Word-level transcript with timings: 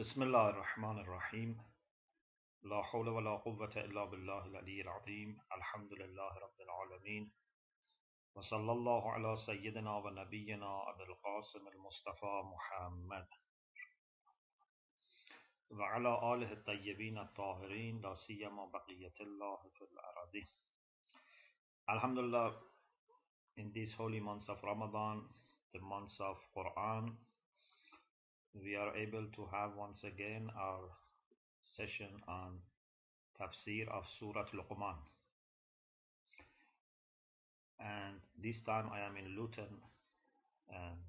بسم 0.00 0.22
الله 0.22 0.48
الرحمن 0.50 0.98
الرحيم 0.98 1.62
لا 2.62 2.82
حول 2.82 3.08
ولا 3.08 3.36
قوة 3.36 3.72
إلا 3.76 4.04
بالله 4.04 4.44
العلي 4.46 4.80
العظيم 4.80 5.38
الحمد 5.56 5.92
لله 5.92 6.32
رب 6.44 6.60
العالمين 6.60 7.32
وصلى 8.34 8.72
الله 8.72 9.12
على 9.12 9.36
سيدنا 9.36 9.96
ونبينا 9.96 10.90
أبي 10.90 11.02
القاسم 11.04 11.68
المصطفى 11.68 12.42
محمد 12.54 13.26
وعلى 15.70 16.12
آله 16.34 16.52
الطيبين 16.52 17.18
الطاهرين 17.18 18.00
لا 18.00 18.14
سيما 18.14 18.64
بقية 18.64 19.16
الله 19.20 19.58
في 19.78 19.84
الأراضين 19.84 20.48
Alhamdulillah, 21.90 22.52
in 23.56 23.72
these 23.74 23.92
holy 23.98 24.20
months 24.20 24.48
of 24.48 24.62
Ramadan, 24.62 25.24
the 25.74 25.80
months 25.80 26.16
of 26.20 26.36
Quran, 26.56 27.16
we 28.54 28.76
are 28.76 28.96
able 28.96 29.26
to 29.36 29.46
have 29.52 29.70
once 29.76 30.02
again 30.04 30.50
our 30.58 30.90
session 31.76 32.10
on 32.28 32.58
tafsir 33.38 33.88
of 33.88 34.04
Surah 34.18 34.46
Luqman. 34.54 34.96
And 37.78 38.20
this 38.42 38.60
time 38.66 38.90
I 38.92 39.00
am 39.00 39.16
in 39.16 39.36
Luton 39.36 39.80
and 40.68 41.00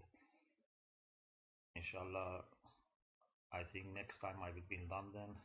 inshallah 1.76 2.44
I 3.52 3.64
think 3.74 3.88
next 3.94 4.20
time 4.22 4.38
I 4.42 4.52
will 4.52 4.68
be 4.70 4.78
in 4.78 4.88
London 4.90 5.36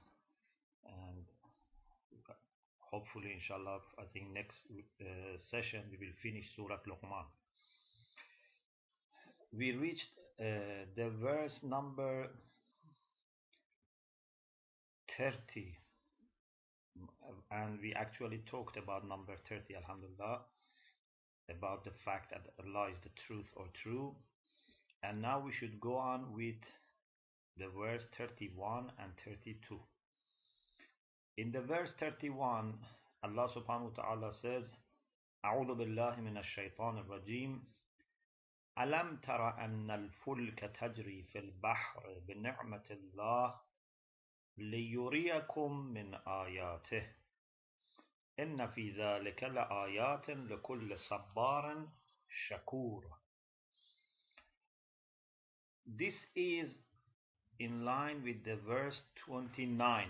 and 0.87 1.25
hopefully 2.79 3.33
inshallah 3.35 3.81
I 3.99 4.05
think 4.13 4.33
next 4.33 4.59
uh, 5.01 5.39
session 5.51 5.83
we 5.91 5.99
will 5.99 6.15
finish 6.23 6.47
Surah 6.55 6.79
Luqman. 6.87 7.27
We 9.53 9.73
reached 9.73 10.15
the 10.38 11.10
verse 11.22 11.60
number 11.64 12.28
30 15.18 15.76
and 17.52 17.80
we 17.82 17.94
actually 17.94 18.42
talked 18.50 18.78
about 18.78 19.08
number 19.08 19.34
30 19.50 19.76
alhamdulillah 19.76 20.40
about 21.50 21.84
the 21.84 21.92
fact 22.06 22.32
that 22.32 22.42
Allah 22.64 22.90
is 22.92 22.98
the 23.04 23.10
truth 23.28 23.48
or 23.56 23.66
true 23.84 24.16
and 25.04 25.22
now 25.22 25.40
we 25.40 25.52
should 25.54 25.80
go 25.80 25.96
on 25.98 26.34
with 26.34 26.62
the 27.58 27.68
verse 27.78 28.04
31 28.18 28.92
and 29.00 29.12
32 29.26 29.80
in 31.38 31.52
the 31.52 31.62
verse 31.62 31.92
31 32.00 32.74
Allah 33.24 33.48
subhanahu 33.56 33.92
wa 33.96 34.04
ta'ala 34.04 34.32
says 34.42 34.66
أعوذ 35.46 35.74
بالله 35.76 36.22
من 36.22 36.38
الشيطان 36.38 36.98
الرجيم 36.98 37.62
ألم 38.79 39.17
تر 39.17 39.59
أن 39.65 39.91
الفلك 39.91 40.59
تجري 40.61 41.23
في 41.23 41.39
البحر 41.39 42.19
بنعمة 42.29 42.87
الله 42.91 43.61
ليريكم 44.57 45.73
من 45.73 46.15
آياته 46.15 47.13
إن 48.39 48.67
في 48.67 48.91
ذلك 48.91 49.43
لآيات 49.45 50.31
لكل 50.31 50.99
صبار 50.99 51.89
شكور 52.49 53.17
This 55.89 56.15
is 56.35 56.71
in 57.61 57.85
line 57.85 58.25
with 58.25 58.43
the 58.45 58.57
verse 58.57 59.01
29. 59.25 60.09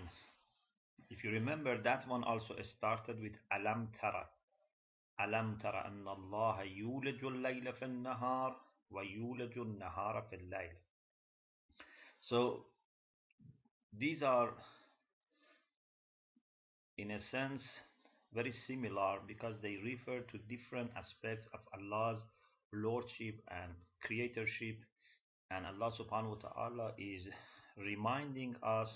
If 1.11 1.23
you 1.23 1.29
remember, 1.29 1.77
that 1.83 2.07
one 2.07 2.23
also 2.23 2.55
started 2.63 3.21
with 3.21 3.33
Alam 3.51 3.89
Tara. 4.01 4.27
ألم 5.19 5.57
تر 5.57 5.85
أن 5.87 6.07
الله 6.07 6.61
يولج 6.63 7.23
الليل 7.25 7.73
في 7.73 7.85
النهار 7.85 8.66
ويولج 8.90 9.58
النهار 9.58 10.22
في 10.30 10.36
الليل 10.36 10.76
So 12.20 12.66
these 13.98 14.22
are 14.22 14.50
in 16.98 17.10
a 17.10 17.20
sense 17.30 17.62
very 18.32 18.52
similar 18.66 19.18
because 19.26 19.54
they 19.60 19.76
refer 19.84 20.20
to 20.20 20.38
different 20.48 20.90
aspects 20.96 21.46
of 21.52 21.60
Allah's 21.76 22.20
lordship 22.72 23.40
and 23.48 23.72
creatorship 24.06 24.76
and 25.50 25.66
Allah 25.66 25.92
subhanahu 25.92 26.42
wa 26.42 26.48
ta'ala 26.48 26.92
is 26.96 27.28
reminding 27.76 28.56
us 28.62 28.88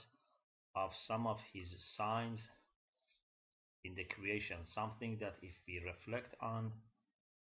of 0.74 0.90
some 1.06 1.26
of 1.26 1.38
his 1.52 1.68
signs 1.96 2.40
in 3.84 3.94
the 3.94 4.04
creation, 4.04 4.58
something 4.74 5.18
that 5.20 5.36
if 5.42 5.54
we 5.66 5.80
reflect 5.84 6.34
on, 6.40 6.72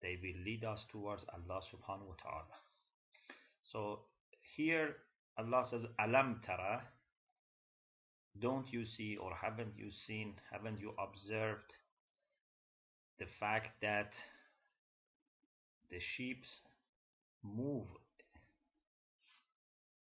they 0.02 0.16
will 0.22 0.44
lead 0.44 0.64
us 0.64 0.84
towards 0.90 1.24
Allah 1.32 1.60
subhanahu 1.72 2.08
wa 2.08 2.18
ta'ala. 2.22 2.56
So 3.72 4.00
here 4.56 4.96
Allah 5.36 5.66
says, 5.70 5.82
Alam 5.98 6.40
tara, 6.44 6.82
don't 8.40 8.72
you 8.72 8.84
see 8.86 9.16
or 9.16 9.32
haven't 9.40 9.72
you 9.76 9.90
seen, 10.06 10.34
haven't 10.50 10.80
you 10.80 10.94
observed 10.98 11.72
the 13.18 13.26
fact 13.40 13.68
that 13.82 14.12
the 15.90 15.98
sheep 16.16 16.44
move, 17.42 17.86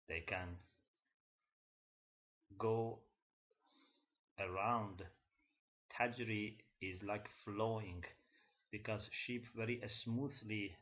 they 0.08 0.22
can 0.26 0.56
go 2.58 2.98
around. 4.38 5.02
Tajri 5.92 6.54
is 6.80 6.98
like 7.06 7.26
flowing 7.44 8.02
because 8.71 9.09
sheep 9.25 9.45
very 9.55 9.81
smoothly 10.03 10.75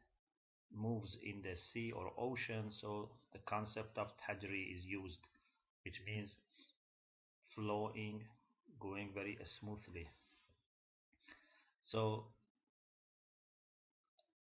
moves 0.73 1.17
in 1.23 1.41
the 1.41 1.55
sea 1.71 1.91
or 1.91 2.11
ocean 2.17 2.71
so 2.81 3.09
the 3.33 3.39
concept 3.45 3.97
of 3.97 4.07
tajri 4.17 4.75
is 4.75 4.83
used 4.85 5.27
which 5.83 6.01
means 6.05 6.35
flowing 7.53 8.21
going 8.79 9.09
very 9.13 9.37
smoothly 9.59 10.07
so 11.91 12.25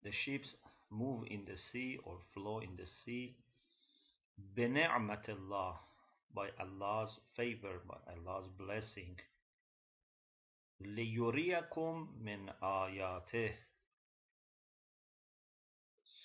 the 0.02 0.10
ships 0.12 0.54
move 0.90 1.24
in 1.30 1.44
the 1.44 1.56
sea 1.70 1.98
or 2.04 2.18
flow 2.34 2.60
in 2.60 2.76
the 2.76 2.86
sea 3.04 3.34
بنعمة 4.56 5.76
by 6.34 6.48
Allah's 6.60 7.18
favor 7.36 7.80
by 7.86 7.96
Allah's 8.12 8.48
blessing 8.58 9.16
لِيُرِيَكُمْ 10.82 12.22
مِنْ 12.22 12.52
آيَاتِهِ 12.62 13.52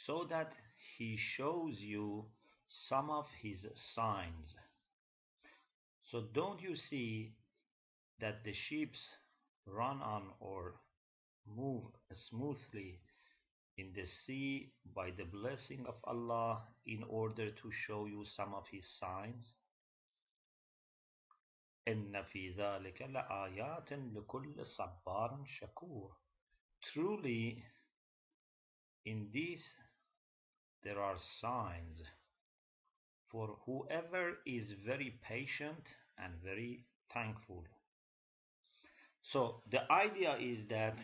so 0.05 0.25
that 0.29 0.51
he 0.97 1.17
shows 1.17 1.75
you 1.79 2.25
some 2.89 3.09
of 3.09 3.25
his 3.41 3.65
signs. 3.95 4.55
So 6.11 6.23
don't 6.33 6.61
you 6.61 6.75
see 6.75 7.35
that 8.19 8.43
the 8.43 8.53
ships 8.53 8.99
run 9.65 10.01
on 10.01 10.23
or 10.39 10.73
move 11.47 11.83
smoothly 12.29 12.99
in 13.77 13.91
the 13.95 14.05
sea 14.25 14.71
by 14.95 15.11
the 15.17 15.23
blessing 15.23 15.85
of 15.87 15.95
Allah 16.03 16.61
in 16.85 17.03
order 17.09 17.49
to 17.49 17.71
show 17.87 18.05
you 18.05 18.25
some 18.35 18.53
of 18.53 18.63
his 18.71 18.85
signs? 18.99 19.55
إن 21.87 22.23
في 22.23 22.49
ذلك 22.49 23.01
لآيات 23.01 23.93
لكل 23.93 24.65
صبار 24.65 25.45
شكور 25.45 26.15
Truly, 26.93 27.63
in 29.05 29.29
this 29.33 29.61
there 30.83 30.99
are 30.99 31.17
signs 31.39 31.97
for 33.31 33.57
whoever 33.65 34.33
is 34.45 34.73
very 34.85 35.17
patient 35.27 35.83
and 36.17 36.33
very 36.43 36.85
thankful. 37.13 37.63
So 39.31 39.61
the 39.71 39.89
idea 39.91 40.35
is 40.37 40.59
that 40.69 40.97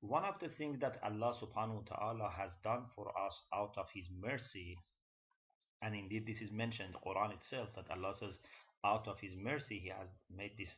one 0.00 0.24
of 0.24 0.34
the 0.40 0.48
things 0.48 0.78
that 0.80 0.98
Allah 1.02 1.34
subhanahu 1.40 1.82
wa 1.82 1.96
ta'ala 1.96 2.30
has 2.36 2.50
done 2.62 2.84
for 2.94 3.08
us 3.08 3.40
out 3.54 3.74
of 3.76 3.86
his 3.94 4.04
mercy, 4.20 4.76
and 5.82 5.94
indeed 5.94 6.26
this 6.26 6.40
is 6.40 6.52
mentioned 6.52 6.88
in 6.88 6.92
the 6.92 6.98
Quran 6.98 7.32
itself 7.34 7.68
that 7.76 7.90
Allah 7.90 8.14
says 8.18 8.38
out 8.85 9.07
of 9.07 9.19
his 9.19 9.33
mercy 9.35 9.79
he 9.79 9.89
has 9.89 10.07
made 10.35 10.51
this 10.57 10.69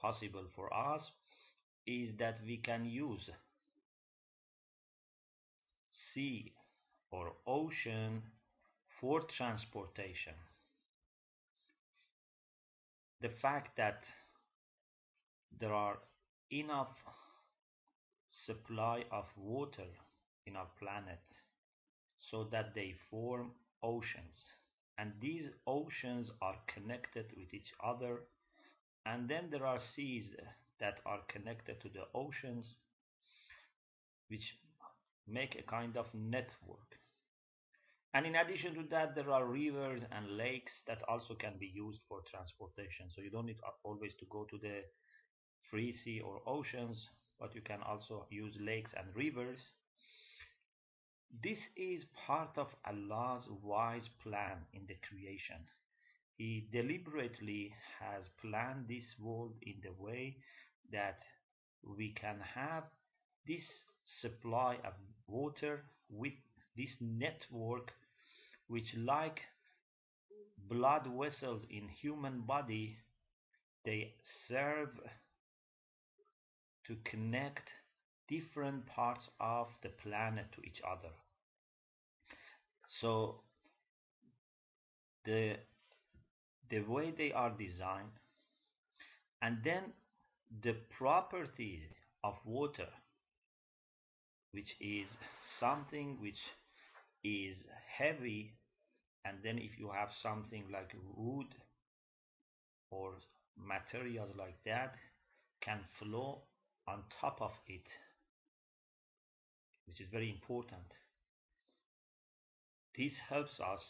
possible 0.00 0.44
for 0.54 0.72
us 0.72 1.10
is 1.86 2.10
that 2.18 2.38
we 2.46 2.56
can 2.58 2.84
use 2.84 3.30
sea 6.14 6.52
or 7.10 7.32
ocean 7.46 8.22
for 9.00 9.22
transportation. 9.22 10.34
The 13.20 13.30
fact 13.42 13.76
that 13.76 14.02
there 15.58 15.72
are 15.72 15.98
enough 16.50 16.88
supply 18.46 19.04
of 19.12 19.24
water 19.36 19.90
in 20.46 20.56
our 20.56 20.68
planet 20.78 21.20
so 22.30 22.44
that 22.50 22.74
they 22.74 22.94
form 23.10 23.50
oceans 23.82 24.36
and 25.00 25.14
these 25.20 25.50
oceans 25.66 26.30
are 26.42 26.58
connected 26.68 27.32
with 27.36 27.52
each 27.54 27.72
other 27.82 28.20
and 29.06 29.28
then 29.28 29.50
there 29.50 29.66
are 29.66 29.80
seas 29.80 30.34
that 30.80 31.00
are 31.06 31.20
connected 31.28 31.80
to 31.80 31.88
the 31.90 32.06
oceans 32.14 32.74
which 34.28 34.56
make 35.26 35.54
a 35.56 35.62
kind 35.62 35.96
of 35.98 36.06
network 36.14 36.98
And 38.14 38.24
in 38.26 38.36
addition 38.36 38.74
to 38.76 38.84
that, 38.90 39.14
there 39.16 39.30
are 39.32 39.46
rivers 39.46 40.02
and 40.12 40.36
lakes 40.36 40.72
that 40.86 41.02
also 41.08 41.34
can 41.34 41.58
be 41.58 41.66
used 41.66 42.00
for 42.08 42.22
transportation. 42.30 43.10
So 43.14 43.20
you 43.20 43.30
don't 43.30 43.46
need 43.46 43.60
always 43.84 44.14
to 44.20 44.26
go 44.30 44.44
to 44.44 44.58
the 44.58 44.82
free 45.70 45.92
sea 45.92 46.20
or 46.20 46.42
oceans, 46.46 47.08
but 47.40 47.54
you 47.54 47.62
can 47.62 47.82
also 47.82 48.26
use 48.30 48.56
lakes 48.60 48.92
and 48.96 49.14
rivers. 49.16 49.58
This 51.32 51.58
is 51.76 52.04
part 52.26 52.58
of 52.58 52.68
Allah's 52.84 53.48
wise 53.62 54.08
plan 54.22 54.66
in 54.72 54.86
the 54.86 54.96
creation. 55.08 55.66
He 56.36 56.68
deliberately 56.72 57.74
has 57.98 58.28
planned 58.40 58.88
this 58.88 59.14
world 59.18 59.54
in 59.62 59.74
the 59.82 59.92
way 59.92 60.36
that 60.92 61.22
we 61.82 62.10
can 62.12 62.40
have 62.54 62.84
this 63.46 63.62
supply 64.20 64.76
of 64.84 64.94
water 65.26 65.84
with 66.10 66.34
this 66.76 66.96
network 67.00 67.92
which 68.68 68.94
like 68.96 69.40
blood 70.68 71.06
vessels 71.18 71.62
in 71.70 71.88
human 71.88 72.40
body 72.42 72.96
they 73.84 74.14
serve 74.48 74.90
to 76.86 76.96
connect 77.04 77.68
different 78.30 78.86
parts 78.86 79.28
of 79.40 79.68
the 79.82 79.90
planet 79.90 80.46
to 80.54 80.62
each 80.62 80.80
other. 80.90 81.12
So 83.00 83.42
the 85.24 85.56
the 86.70 86.80
way 86.80 87.12
they 87.16 87.32
are 87.32 87.50
designed 87.50 88.16
and 89.42 89.58
then 89.64 89.82
the 90.62 90.74
property 90.98 91.82
of 92.24 92.34
water 92.44 92.88
which 94.52 94.76
is 94.80 95.08
something 95.58 96.16
which 96.20 96.40
is 97.24 97.56
heavy 97.98 98.54
and 99.24 99.38
then 99.44 99.58
if 99.58 99.78
you 99.78 99.90
have 99.90 100.10
something 100.22 100.64
like 100.72 100.94
wood 101.16 101.46
or 102.90 103.12
materials 103.56 104.30
like 104.38 104.58
that 104.64 104.94
can 105.60 105.80
flow 105.98 106.42
on 106.88 107.02
top 107.20 107.40
of 107.40 107.52
it 107.68 107.86
which 109.90 110.00
is 110.00 110.06
very 110.12 110.30
important. 110.30 110.86
This 112.96 113.12
helps 113.28 113.58
us 113.58 113.80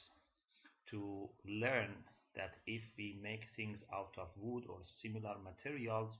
to 0.90 1.28
learn 1.46 1.90
that 2.34 2.54
if 2.66 2.80
we 2.96 3.18
make 3.22 3.42
things 3.54 3.80
out 3.92 4.14
of 4.16 4.28
wood 4.38 4.64
or 4.66 4.78
similar 5.02 5.34
materials 5.44 6.14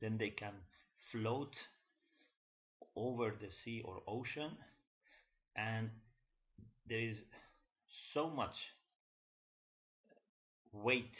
then 0.00 0.16
they 0.16 0.30
can 0.30 0.54
float 1.12 1.52
over 2.96 3.34
the 3.40 3.48
sea 3.64 3.82
or 3.84 4.00
ocean. 4.06 4.52
And 5.56 5.90
there 6.88 7.00
is 7.00 7.16
so 8.14 8.30
much 8.30 8.54
weight 10.72 11.16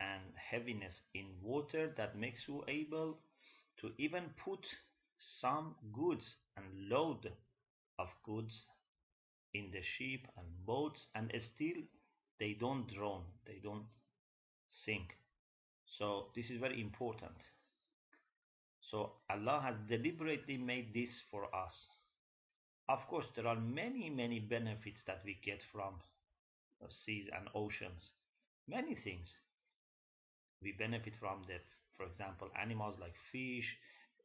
and 0.00 0.22
heaviness 0.50 0.94
in 1.14 1.26
water 1.42 1.92
that 1.96 2.16
makes 2.16 2.40
you 2.46 2.62
able 2.68 3.18
to 3.80 3.90
even 3.98 4.22
put 4.44 4.60
some 5.40 5.74
goods 5.92 6.24
and 6.56 6.88
load 6.88 7.30
of 7.98 8.08
goods 8.24 8.54
in 9.54 9.70
the 9.72 9.82
ship 9.82 10.20
and 10.36 10.46
boats 10.66 11.06
and 11.14 11.32
still 11.54 11.82
they 12.38 12.56
don't 12.60 12.86
drown 12.92 13.22
they 13.46 13.58
don't 13.62 13.86
sink 14.68 15.16
so 15.98 16.26
this 16.34 16.50
is 16.50 16.60
very 16.60 16.80
important 16.80 17.36
so 18.80 19.12
Allah 19.30 19.60
has 19.64 19.74
deliberately 19.88 20.58
made 20.58 20.92
this 20.92 21.10
for 21.30 21.44
us 21.54 21.86
of 22.88 23.00
course, 23.08 23.26
there 23.34 23.46
are 23.48 23.56
many, 23.56 24.10
many 24.10 24.38
benefits 24.38 25.00
that 25.06 25.22
we 25.24 25.38
get 25.44 25.60
from 25.72 25.94
seas 26.88 27.26
and 27.36 27.48
oceans. 27.54 28.10
Many 28.68 28.94
things. 28.94 29.26
We 30.62 30.72
benefit 30.72 31.14
from 31.18 31.42
the, 31.48 31.58
for 31.96 32.06
example, 32.06 32.48
animals 32.60 32.96
like 33.00 33.14
fish, 33.32 33.66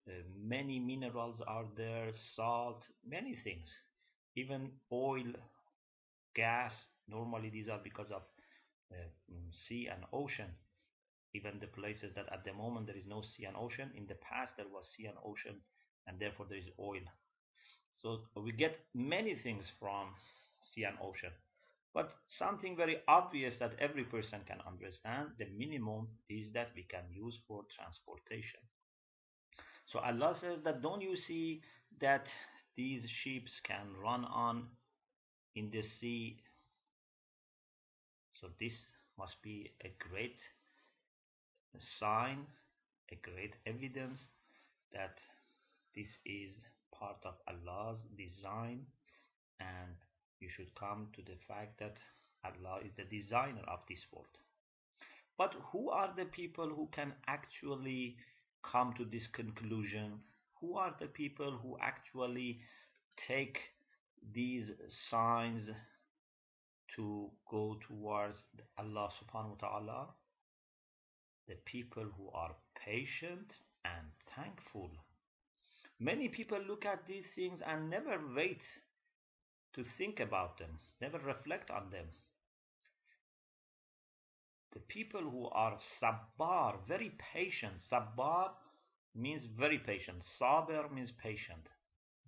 uh, 0.08 0.12
many 0.38 0.80
minerals 0.80 1.42
are 1.48 1.66
there, 1.78 2.12
salt, 2.36 2.84
many 3.06 3.36
things. 3.44 3.68
Even 4.36 4.72
oil, 4.92 5.34
gas, 6.36 6.74
normally 7.08 7.50
these 7.50 7.70
are 7.70 7.80
because 7.84 8.12
of 8.12 8.24
uh, 8.92 8.96
mm, 9.32 9.52
sea 9.68 9.88
and 9.88 10.04
ocean. 10.14 10.52
Even 11.34 11.60
the 11.60 11.68
places 11.68 12.14
that 12.16 12.32
at 12.34 12.44
the 12.46 12.54
moment 12.54 12.88
there 12.88 12.98
is 12.98 13.08
no 13.08 13.22
sea 13.22 13.46
and 13.46 13.58
ocean, 13.58 13.92
in 13.96 14.08
the 14.08 14.16
past 14.16 14.54
there 14.58 14.68
was 14.68 14.88
sea 14.96 15.06
and 15.06 15.18
ocean, 15.26 15.62
and 16.08 16.20
therefore 16.20 16.46
there 16.50 16.58
is 16.60 16.70
oil 16.80 17.02
so 18.02 18.22
we 18.36 18.52
get 18.52 18.78
many 18.94 19.36
things 19.36 19.72
from 19.80 20.10
sea 20.62 20.84
and 20.86 20.98
ocean. 21.02 21.32
But 21.94 22.12
something 22.28 22.76
very 22.76 22.98
obvious 23.08 23.60
that 23.60 23.76
every 23.80 24.04
person 24.06 24.42
can 24.48 24.60
understand, 24.68 25.30
the 25.40 25.46
minimum 25.58 26.08
is 26.30 26.52
that 26.54 26.70
we 26.76 26.84
can 26.84 27.06
use 27.12 27.38
for 27.48 27.64
transportation. 27.76 28.62
So 29.92 30.00
Allah 30.00 30.36
says 30.40 30.60
that 30.64 30.82
don't 30.82 31.02
you 31.02 31.16
see 31.28 31.62
that 32.00 32.26
these 32.78 33.04
ships 33.24 33.52
can 33.64 33.88
run 34.02 34.24
on 34.26 34.68
in 35.56 35.70
the 35.70 35.84
sea? 36.00 36.38
So 38.40 38.48
this 38.60 38.74
must 39.18 39.36
be 39.44 39.72
a 39.84 39.92
great 40.10 40.38
sign, 42.00 42.46
a 43.12 43.16
great 43.16 43.54
evidence 43.66 44.20
that 44.94 45.18
this 45.96 46.08
is 46.26 46.54
part 46.98 47.18
of 47.26 47.36
Allah's 47.48 48.00
design 48.18 48.86
and 49.60 49.96
you 50.40 50.48
should 50.56 50.74
come 50.76 51.08
to 51.16 51.22
the 51.22 51.38
fact 51.48 51.80
that 51.80 51.96
Allah 52.44 52.80
is 52.84 52.92
the 52.98 53.04
designer 53.04 53.62
of 53.68 53.80
this 53.88 54.00
world. 54.12 54.26
But 55.38 55.54
who 55.72 55.90
are 55.90 56.12
the 56.16 56.26
people 56.26 56.70
who 56.70 56.88
can 56.92 57.14
actually 57.28 58.16
come 58.64 58.94
to 58.98 59.06
this 59.06 59.28
conclusion? 59.28 60.20
Who 60.60 60.78
are 60.78 60.94
the 61.00 61.08
people 61.08 61.60
who 61.62 61.78
actually 61.82 62.60
take 63.28 63.58
these 64.34 64.72
signs 65.10 65.70
to 66.96 67.30
go 67.50 67.78
towards 67.88 68.38
Allah 68.78 69.10
subhanahu 69.20 69.62
wa 69.62 69.68
ta'ala? 69.68 70.08
The 71.48 71.56
people 71.66 72.06
who 72.18 72.30
are 72.34 72.56
patient 72.86 73.54
and 73.84 74.06
thankful 74.36 74.92
Many 76.02 76.30
people 76.30 76.58
look 76.68 76.84
at 76.84 77.06
these 77.06 77.26
things 77.36 77.62
and 77.62 77.88
never 77.88 78.20
wait 78.36 78.62
to 79.76 79.86
think 80.00 80.20
about 80.20 80.58
them, 80.58 80.80
never 81.00 81.20
reflect 81.20 81.70
on 81.70 81.92
them. 81.92 82.08
The 84.74 84.80
people 84.80 85.22
who 85.22 85.48
are 85.48 85.78
sabbar, 86.00 86.80
very 86.88 87.12
patient, 87.34 87.74
sabbar 87.92 88.52
means 89.14 89.46
very 89.58 89.80
patient, 89.80 90.24
sabr 90.40 90.92
means 90.92 91.12
patient. 91.22 91.70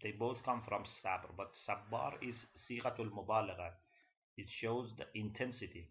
They 0.02 0.12
both 0.12 0.44
come 0.44 0.62
from 0.68 0.84
sabr, 0.84 1.30
but 1.38 1.52
sabbar 1.66 2.16
is 2.22 2.36
sighatul 2.68 3.12
mubalagha. 3.12 3.72
It 4.36 4.48
shows 4.50 4.90
the 4.98 5.06
intensity. 5.18 5.88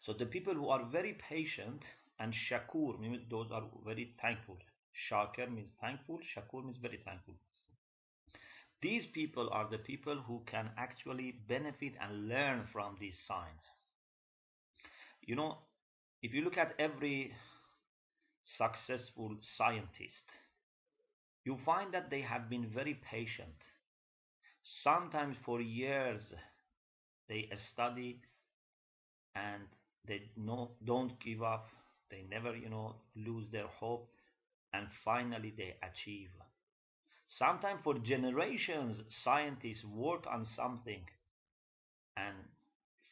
So 0.00 0.12
the 0.14 0.26
people 0.26 0.54
who 0.54 0.68
are 0.68 0.84
very 0.84 1.14
patient 1.28 1.82
and 2.18 2.32
shakur 2.32 2.98
means 2.98 3.22
those 3.28 3.50
are 3.50 3.64
very 3.84 4.14
thankful. 4.20 4.58
Shakir 5.10 5.50
means 5.52 5.70
thankful, 5.80 6.20
Shakur 6.34 6.64
means 6.64 6.76
very 6.76 6.98
thankful. 7.04 7.34
These 8.80 9.06
people 9.06 9.48
are 9.50 9.68
the 9.68 9.78
people 9.78 10.16
who 10.16 10.42
can 10.46 10.70
actually 10.76 11.32
benefit 11.48 11.94
and 12.00 12.28
learn 12.28 12.66
from 12.72 12.96
these 13.00 13.18
signs. 13.26 13.70
You 15.26 15.34
know, 15.36 15.58
if 16.22 16.32
you 16.34 16.42
look 16.42 16.56
at 16.58 16.74
every 16.78 17.34
successful 18.56 19.36
scientist, 19.58 20.24
you 21.44 21.56
find 21.64 21.94
that 21.94 22.10
they 22.10 22.22
have 22.22 22.50
been 22.50 22.66
very 22.68 22.94
patient. 22.94 23.54
Sometimes 24.82 25.36
for 25.44 25.60
years 25.60 26.34
they 27.28 27.50
study 27.72 28.22
and 29.34 29.62
they 30.06 30.30
no, 30.36 30.70
don't 30.84 31.12
give 31.20 31.42
up. 31.42 31.66
They 32.10 32.22
never, 32.28 32.54
you 32.56 32.68
know, 32.68 32.96
lose 33.16 33.46
their 33.50 33.66
hope 33.66 34.08
and 34.72 34.88
finally 35.04 35.52
they 35.56 35.76
achieve. 35.82 36.30
Sometimes 37.38 37.80
for 37.84 37.98
generations, 37.98 39.02
scientists 39.22 39.84
work 39.84 40.26
on 40.26 40.46
something 40.46 41.04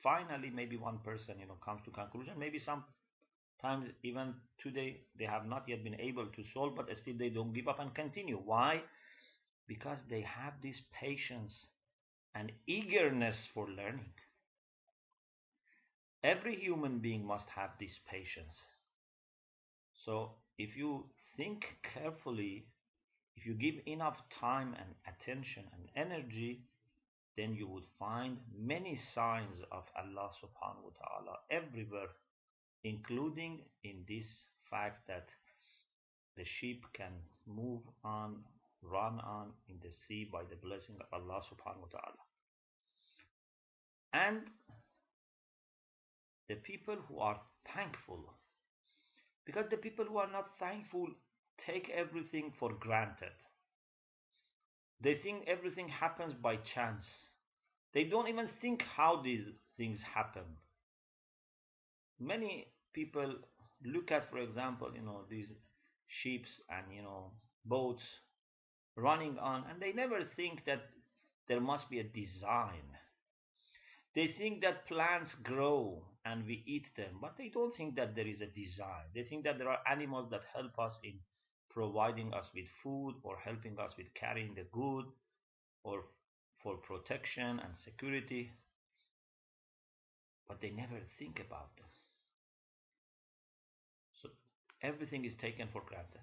finally 0.02 0.50
maybe 0.50 0.76
one 0.76 0.98
person 0.98 1.38
you 1.40 1.46
know 1.46 1.58
comes 1.64 1.82
to 1.84 1.90
conclusion. 1.90 2.34
Maybe 2.38 2.58
sometimes 2.58 3.90
even 4.02 4.34
today 4.62 5.00
they 5.18 5.24
have 5.24 5.46
not 5.46 5.68
yet 5.68 5.84
been 5.84 6.00
able 6.00 6.26
to 6.26 6.44
solve 6.54 6.74
but 6.76 6.88
still 6.96 7.16
they 7.18 7.30
don't 7.30 7.52
give 7.52 7.68
up 7.68 7.80
and 7.80 7.94
continue. 7.94 8.38
Why? 8.44 8.82
Because 9.66 9.98
they 10.10 10.22
have 10.22 10.54
this 10.62 10.80
patience 10.92 11.66
and 12.34 12.52
eagerness 12.66 13.46
for 13.54 13.68
learning. 13.68 14.12
Every 16.24 16.56
human 16.56 17.00
being 17.00 17.24
must 17.24 17.50
have 17.50 17.78
this 17.78 17.98
patience. 18.06 18.62
So 20.04 20.32
if 20.58 20.76
you 20.76 21.06
think 21.36 21.64
carefully, 21.82 22.66
if 23.36 23.46
you 23.46 23.54
give 23.54 23.76
enough 23.86 24.16
time 24.40 24.74
and 24.78 24.94
attention 25.06 25.64
and 25.72 25.88
energy, 25.96 26.62
then 27.36 27.54
you 27.54 27.66
would 27.66 27.86
find 27.98 28.36
many 28.58 28.98
signs 29.14 29.56
of 29.70 29.84
Allah 29.96 30.30
subhanahu 30.42 30.84
wa 30.84 30.94
ta'ala 31.00 31.38
everywhere, 31.50 32.08
including 32.84 33.60
in 33.84 34.04
this 34.08 34.26
fact 34.70 35.06
that 35.08 35.28
the 36.36 36.44
sheep 36.44 36.84
can 36.92 37.12
move 37.46 37.80
on, 38.04 38.36
run 38.82 39.20
on 39.20 39.48
in 39.68 39.76
the 39.82 39.92
sea 40.06 40.28
by 40.30 40.42
the 40.48 40.56
blessing 40.56 40.96
of 41.00 41.06
Allah 41.12 41.40
subhanahu 41.40 41.82
wa 41.82 41.92
ta'ala. 41.92 42.22
And 44.12 44.42
the 46.48 46.56
people 46.56 46.96
who 47.08 47.18
are 47.18 47.40
thankful, 47.74 48.34
because 49.46 49.66
the 49.70 49.76
people 49.76 50.04
who 50.04 50.18
are 50.18 50.30
not 50.30 50.58
thankful 50.58 51.08
take 51.66 51.90
everything 51.90 52.52
for 52.58 52.72
granted. 52.74 53.32
They 55.02 55.16
think 55.16 55.46
everything 55.46 55.90
happens 55.90 56.32
by 56.32 56.56
chance. 56.56 57.04
They 57.92 58.04
don't 58.04 58.28
even 58.28 58.48
think 58.60 58.82
how 58.82 59.20
these 59.22 59.46
things 59.76 60.00
happen. 60.02 60.56
Many 62.20 62.68
people 62.94 63.34
look 63.84 64.10
at, 64.10 64.30
for 64.30 64.38
example, 64.38 64.94
you 64.94 65.02
know, 65.02 65.24
these 65.28 65.52
ships 66.06 66.62
and, 66.70 66.90
you 66.94 67.02
know, 67.02 67.32
boats 67.66 68.02
running 68.96 69.38
on, 69.38 69.64
and 69.70 69.80
they 69.82 69.92
never 69.92 70.24
think 70.24 70.64
that 70.66 70.90
there 71.48 71.60
must 71.60 71.90
be 71.90 72.00
a 72.00 72.04
design. 72.04 72.96
They 74.14 74.28
think 74.28 74.62
that 74.62 74.86
plants 74.86 75.34
grow 75.42 76.06
and 76.24 76.46
we 76.46 76.62
eat 76.66 76.94
them, 76.96 77.18
but 77.20 77.36
they 77.36 77.48
don't 77.48 77.74
think 77.76 77.96
that 77.96 78.14
there 78.14 78.26
is 78.26 78.40
a 78.40 78.46
design. 78.46 79.06
They 79.14 79.24
think 79.24 79.44
that 79.44 79.58
there 79.58 79.68
are 79.68 79.82
animals 79.90 80.30
that 80.30 80.44
help 80.54 80.78
us 80.78 80.98
in 81.02 81.18
providing 81.74 82.32
us 82.34 82.50
with 82.54 82.66
food 82.82 83.14
or 83.22 83.36
helping 83.44 83.78
us 83.78 83.92
with 83.96 84.06
carrying 84.14 84.54
the 84.54 84.64
good 84.72 85.04
or 85.84 86.04
for 86.62 86.76
protection 86.76 87.60
and 87.60 87.76
security, 87.84 88.50
but 90.48 90.60
they 90.60 90.70
never 90.70 90.98
think 91.18 91.40
about 91.40 91.74
them. 91.76 91.86
So 94.22 94.28
everything 94.82 95.24
is 95.24 95.32
taken 95.40 95.68
for 95.72 95.82
granted. 95.86 96.20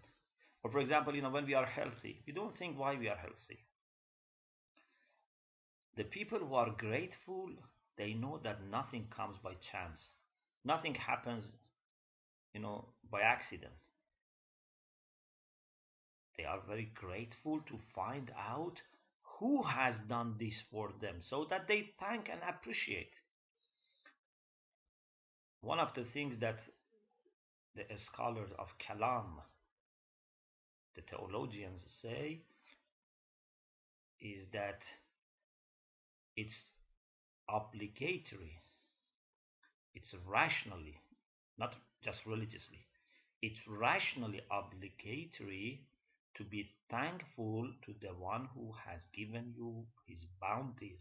Or 0.63 0.72
for 0.72 0.79
example, 0.79 1.15
you 1.15 1.22
know, 1.22 1.29
when 1.29 1.46
we 1.46 1.53
are 1.53 1.65
healthy, 1.65 2.22
we 2.27 2.34
don't 2.34 2.56
think 2.58 2.77
why 2.77 2.96
we 2.96 3.08
are 3.08 3.18
healthy. 3.18 3.65
The 5.98 6.03
people 6.03 6.39
who 6.39 6.53
are 6.53 6.70
grateful, 6.77 7.50
they 7.98 8.13
know 8.13 8.39
that 8.44 8.60
nothing 8.70 9.08
comes 9.15 9.38
by 9.44 9.53
chance. 9.72 10.00
Nothing 10.63 10.96
happens, 10.96 11.46
you 12.53 12.62
know, 12.62 12.86
by 13.12 13.22
accident. 13.22 13.74
They 16.39 16.46
are 16.46 16.62
very 16.65 16.89
grateful 16.96 17.60
to 17.67 17.77
find 17.93 18.31
out 18.39 18.75
who 19.39 19.62
has 19.62 19.96
done 20.08 20.36
this 20.39 20.53
for 20.72 20.89
them 21.01 21.15
so 21.29 21.46
that 21.50 21.67
they 21.67 21.89
thank 22.00 22.29
and 22.29 22.39
appreciate. 22.48 23.12
One 25.60 25.79
of 25.79 25.93
the 25.96 26.05
things 26.13 26.36
that 26.39 26.55
the 27.75 27.84
scholars 28.13 28.51
of 28.58 28.67
Kalam, 28.79 29.41
the 30.96 31.01
theologians, 31.01 31.81
say 32.01 32.39
is 34.22 34.43
that 34.53 34.79
it's 36.38 36.55
obligatory, 37.50 38.62
it's 39.93 40.13
rationally, 40.25 41.01
not 41.58 41.75
just 42.01 42.19
religiously, 42.25 42.86
it's 43.41 43.60
rationally 43.67 44.39
obligatory 44.50 45.81
to 46.38 46.45
be 46.45 46.71
thankful 46.90 47.69
to 47.85 47.95
the 48.00 48.12
one 48.14 48.49
who 48.54 48.73
has 48.87 49.00
given 49.14 49.52
you 49.57 49.87
his 50.07 50.25
bounties, 50.40 50.99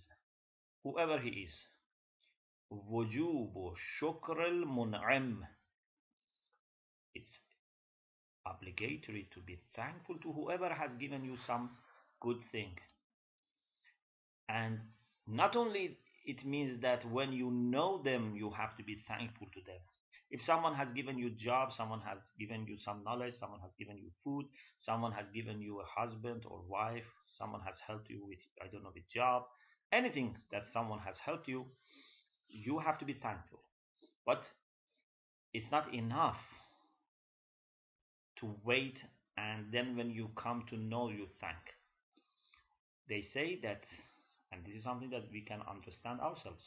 whoever 0.84 1.20
he 1.20 1.30
is. 1.30 1.54
وجوب 2.72 3.76
شكر 4.00 4.46
المنعم 4.48 5.46
It's 7.16 7.40
obligatory 8.46 9.30
to 9.34 9.40
be 9.42 9.60
thankful 9.76 10.18
to 10.20 10.32
whoever 10.32 10.70
has 10.74 10.92
given 11.00 11.24
you 11.24 11.38
some 11.46 11.70
good 12.20 12.40
thing. 12.52 12.72
And 14.50 14.80
not 15.28 15.56
only 15.56 15.98
it 16.26 16.46
means 16.46 16.82
that 16.82 17.06
when 17.12 17.34
you 17.34 17.52
know 17.52 18.02
them, 18.02 18.36
you 18.36 18.50
have 18.52 18.76
to 18.78 18.84
be 18.84 18.98
thankful 19.08 19.48
to 19.54 19.62
them. 19.66 19.80
If 20.31 20.43
someone 20.43 20.75
has 20.75 20.89
given 20.95 21.19
you 21.19 21.31
job, 21.31 21.71
someone 21.77 22.01
has 22.01 22.19
given 22.39 22.67
you 22.67 22.77
some 22.85 23.03
knowledge, 23.03 23.35
someone 23.41 23.61
has 23.61 23.71
given 23.79 23.97
you 23.97 24.11
food, 24.23 24.47
someone 24.79 25.13
has 25.13 25.27
given 25.35 25.63
you 25.63 25.81
a 25.81 25.85
husband 25.85 26.43
or 26.47 26.61
wife, 26.69 27.07
someone 27.39 27.63
has 27.63 27.77
helped 27.87 28.11
you 28.11 28.27
with, 28.27 28.39
I 28.63 28.67
don't 28.67 28.83
know, 28.83 28.93
with 28.95 29.09
job, 29.09 29.45
anything 29.91 30.37
that 30.53 30.65
someone 30.73 30.99
has 31.01 31.17
helped 31.25 31.49
you, 31.49 31.65
you 32.49 32.79
have 32.79 32.99
to 32.99 33.07
be 33.07 33.15
thankful. 33.15 33.61
But 34.27 34.43
it's 35.55 35.71
not 35.73 35.95
enough 35.95 36.37
to 38.41 38.55
wait 38.65 38.99
and 39.37 39.67
then 39.73 39.97
when 39.97 40.11
you 40.11 40.31
come 40.37 40.65
to 40.69 40.77
know, 40.77 41.09
you 41.09 41.27
thank. 41.41 41.57
They 43.09 43.25
say 43.33 43.59
that, 43.63 43.83
and 44.53 44.65
this 44.67 44.75
is 44.75 44.85
something 44.85 45.11
that 45.11 45.31
we 45.33 45.41
can 45.41 45.61
understand 45.71 46.21
ourselves 46.21 46.63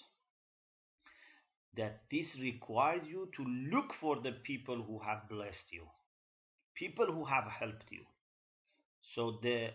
that 1.77 2.01
this 2.11 2.27
requires 2.39 3.03
you 3.07 3.29
to 3.37 3.43
look 3.43 3.93
for 3.99 4.17
the 4.21 4.33
people 4.43 4.81
who 4.83 4.99
have 4.99 5.29
blessed 5.29 5.71
you, 5.71 5.83
people 6.75 7.05
who 7.05 7.25
have 7.25 7.45
helped 7.45 7.91
you. 7.91 8.01
So 9.15 9.39
the 9.41 9.69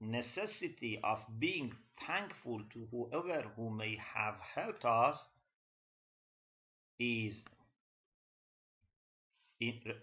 necessity 0.00 1.00
of 1.02 1.18
being 1.38 1.72
thankful 2.06 2.60
to 2.72 2.88
whoever 2.90 3.44
who 3.56 3.70
may 3.70 3.98
have 4.14 4.34
helped 4.54 4.84
us 4.84 5.16
is 6.98 7.34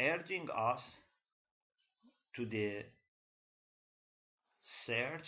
urging 0.01 0.47
us 0.55 0.81
to 2.35 2.45
the 2.45 2.83
search 4.87 5.27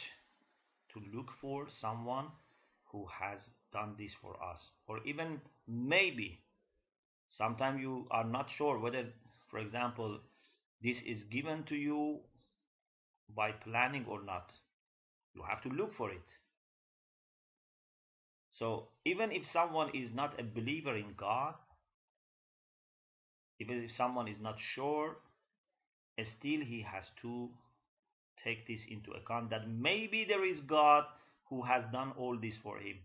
to 0.94 1.02
look 1.16 1.28
for 1.42 1.68
someone 1.80 2.26
who 2.92 3.06
has 3.20 3.40
done 3.76 3.96
this 3.98 4.12
for 4.22 4.36
us. 4.52 4.60
Or 4.88 5.00
even 5.06 5.42
maybe 5.68 6.40
sometimes 7.38 7.82
you 7.82 8.08
are 8.12 8.24
not 8.24 8.48
sure 8.58 8.80
whether 8.80 9.04
for 9.52 9.60
example 9.60 10.20
this 10.82 10.98
is 11.06 11.24
given 11.38 11.64
to 11.70 11.76
you 11.76 12.20
by 13.36 13.52
planning 13.52 14.06
or 14.08 14.24
not. 14.24 14.52
You 15.34 15.44
have 15.50 15.62
to 15.64 15.70
look 15.70 15.96
for 15.96 16.12
it. 16.12 16.36
So 18.60 18.88
even 19.04 19.32
if 19.32 19.44
someone 19.52 19.92
is 19.94 20.14
not 20.14 20.40
a 20.40 20.44
believer 20.44 20.96
in 20.96 21.14
god 21.18 21.56
even 23.60 23.84
if 23.84 23.92
someone 23.98 24.28
is 24.28 24.40
not 24.42 24.56
sure 24.74 25.18
still 26.38 26.62
he 26.62 26.82
has 26.82 27.04
to 27.22 27.50
take 28.44 28.66
this 28.68 28.82
into 28.90 29.12
account 29.12 29.50
that 29.50 29.70
maybe 29.70 30.26
there 30.28 30.46
is 30.46 30.60
god 30.62 31.04
who 31.50 31.62
has 31.62 31.84
done 31.92 32.14
all 32.18 32.38
this 32.38 32.56
for 32.64 32.78
him 32.78 32.98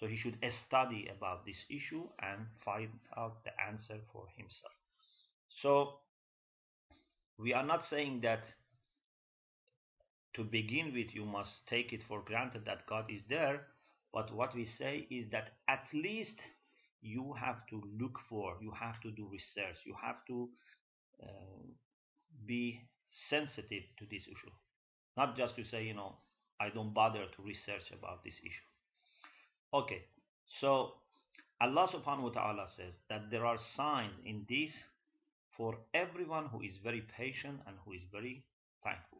so 0.00 0.06
he 0.06 0.16
should 0.16 0.38
study 0.66 1.08
about 1.14 1.44
this 1.44 1.62
issue 1.68 2.04
and 2.22 2.46
find 2.64 2.88
out 3.16 3.44
the 3.44 3.50
answer 3.68 3.98
for 4.12 4.24
himself. 4.34 4.72
So 5.62 5.98
we 7.38 7.52
are 7.52 7.64
not 7.64 7.84
saying 7.90 8.20
that 8.22 8.44
to 10.36 10.44
begin 10.44 10.94
with 10.94 11.14
you 11.14 11.26
must 11.26 11.50
take 11.68 11.92
it 11.92 12.00
for 12.08 12.22
granted 12.24 12.64
that 12.64 12.86
God 12.86 13.04
is 13.10 13.20
there, 13.28 13.66
but 14.12 14.34
what 14.34 14.54
we 14.54 14.66
say 14.78 15.06
is 15.10 15.30
that 15.32 15.50
at 15.68 15.84
least 15.92 16.36
you 17.02 17.34
have 17.38 17.66
to 17.68 17.82
look 18.00 18.18
for, 18.28 18.56
you 18.60 18.70
have 18.70 19.00
to 19.02 19.10
do 19.10 19.28
research, 19.30 19.76
you 19.84 19.94
have 20.02 20.24
to 20.28 20.48
uh, 21.22 21.26
be 22.46 22.80
sensitive 23.28 23.82
to 23.98 24.04
this 24.10 24.22
issue. 24.22 24.52
Not 25.16 25.36
just 25.36 25.56
to 25.56 25.64
say, 25.64 25.84
you 25.84 25.94
know, 25.94 26.14
I 26.60 26.70
don't 26.70 26.94
bother 26.94 27.24
to 27.24 27.42
research 27.42 27.90
about 27.92 28.24
this 28.24 28.34
issue. 28.42 28.69
Okay, 29.72 30.02
so 30.60 30.94
Allah 31.60 31.86
subhanahu 31.92 32.22
wa 32.22 32.30
ta'ala 32.30 32.66
says 32.76 32.94
that 33.08 33.30
there 33.30 33.46
are 33.46 33.58
signs 33.76 34.14
in 34.26 34.44
this 34.48 34.70
for 35.56 35.76
everyone 35.94 36.46
who 36.46 36.60
is 36.62 36.72
very 36.82 37.04
patient 37.16 37.60
and 37.66 37.76
who 37.84 37.92
is 37.92 38.00
very 38.10 38.42
thankful. 38.82 39.18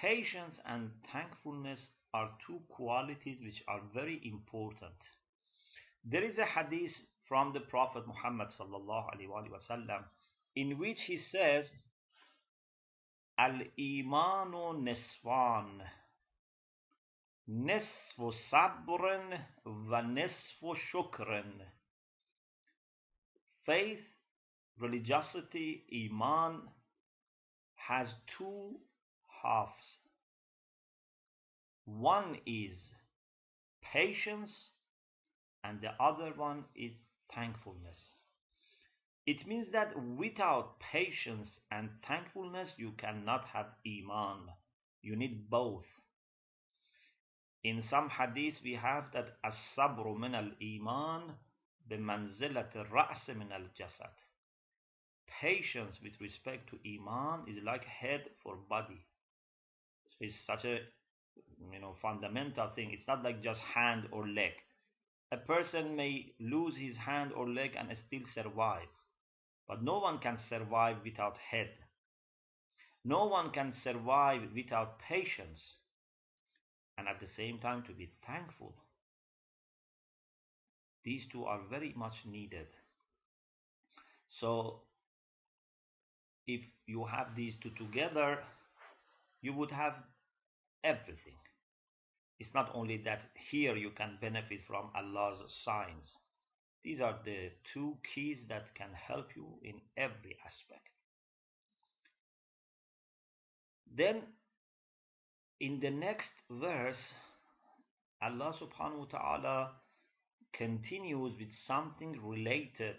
Patience 0.00 0.56
and 0.66 0.90
thankfulness 1.10 1.80
are 2.12 2.30
two 2.46 2.60
qualities 2.68 3.38
which 3.42 3.62
are 3.66 3.80
very 3.94 4.20
important. 4.24 5.00
There 6.04 6.22
is 6.22 6.36
a 6.38 6.44
hadith 6.44 6.92
from 7.28 7.52
the 7.52 7.60
Prophet 7.60 8.06
Muhammad 8.06 8.48
sallallahu 8.58 9.06
alaihi 9.14 9.28
wasallam 9.28 10.04
in 10.56 10.78
which 10.78 10.98
he 11.06 11.18
says, 11.30 11.66
"Al-imanu 13.38 14.82
nisfan." 14.82 15.80
نصف 17.47 18.35
صبر 18.49 19.03
و 19.65 20.01
نصف 20.01 20.77
شکر 20.91 21.43
faith 23.65 24.05
religiosity 24.77 25.83
iman 26.03 26.69
has 27.75 28.07
two 28.37 28.79
halves 29.41 29.99
One 31.85 32.39
is 32.45 32.91
patience 33.81 34.69
and 35.63 35.81
the 35.81 35.91
other 36.01 36.31
one 36.35 36.63
is 36.75 36.93
thankfulness. 37.33 38.13
It 39.25 39.45
means 39.47 39.67
that 39.71 39.93
without 40.17 40.79
patience 40.79 41.47
and 41.71 41.89
thankfulness, 42.07 42.73
you 42.77 42.91
cannot 42.97 43.45
have 43.53 43.67
Iman. 43.85 44.49
You 45.01 45.15
need 45.15 45.49
both. 45.49 45.85
In 47.68 47.82
some 47.82 48.08
hadith, 48.08 48.54
we 48.64 48.72
have 48.76 49.12
that 49.12 49.36
as-sabru 49.44 50.18
min 50.18 50.34
al-iman 50.34 51.34
bimanzilat 51.90 52.74
al-ra's 52.74 53.28
min 53.36 53.52
al-jasad. 53.52 54.14
Patience 55.40 55.98
with 56.02 56.18
respect 56.18 56.70
to 56.70 56.78
Iman 56.94 57.44
is 57.46 57.62
like 57.62 57.84
head 57.84 58.22
for 58.42 58.56
body. 58.56 59.04
It's 60.18 60.34
such 60.46 60.64
a 60.64 60.78
you 61.70 61.78
know 61.78 61.94
fundamental 62.00 62.70
thing. 62.74 62.90
It's 62.92 63.06
not 63.06 63.22
like 63.22 63.42
just 63.42 63.60
hand 63.60 64.08
or 64.12 64.26
leg. 64.26 64.52
A 65.30 65.36
person 65.36 65.94
may 65.94 66.32
lose 66.40 66.74
his 66.78 66.96
hand 66.96 67.32
or 67.34 67.46
leg 67.46 67.76
and 67.78 67.94
still 68.06 68.24
survive. 68.34 68.88
But 69.68 69.82
no 69.82 69.98
one 69.98 70.20
can 70.20 70.38
survive 70.48 71.04
without 71.04 71.36
head. 71.36 71.68
No 73.04 73.26
one 73.26 73.50
can 73.50 73.74
survive 73.84 74.54
without 74.54 74.98
patience. 75.00 75.74
And 76.98 77.06
at 77.06 77.20
the 77.20 77.28
same 77.36 77.58
time 77.60 77.84
to 77.84 77.92
be 77.92 78.10
thankful. 78.26 78.74
These 81.04 81.26
two 81.30 81.44
are 81.44 81.60
very 81.70 81.94
much 81.96 82.14
needed. 82.26 82.66
So 84.28 84.80
if 86.48 86.60
you 86.86 87.04
have 87.04 87.36
these 87.36 87.54
two 87.62 87.70
together, 87.70 88.40
you 89.40 89.52
would 89.52 89.70
have 89.70 89.94
everything. 90.82 91.38
It's 92.40 92.52
not 92.54 92.70
only 92.74 92.98
that 93.04 93.22
here 93.50 93.76
you 93.76 93.90
can 93.90 94.18
benefit 94.20 94.60
from 94.66 94.90
Allah's 94.94 95.38
signs. 95.64 96.12
These 96.84 97.00
are 97.00 97.16
the 97.24 97.50
two 97.72 97.96
keys 98.14 98.44
that 98.48 98.74
can 98.74 98.88
help 98.92 99.28
you 99.36 99.46
in 99.62 99.74
every 99.96 100.36
aspect. 100.44 100.88
Then 103.96 104.22
in 105.60 105.80
the 105.80 105.90
next 105.90 106.30
verse, 106.50 107.12
Allah 108.22 108.52
subhanahu 108.60 108.98
wa 108.98 109.18
ta'ala 109.18 109.70
continues 110.52 111.32
with 111.38 111.52
something 111.66 112.18
related 112.24 112.96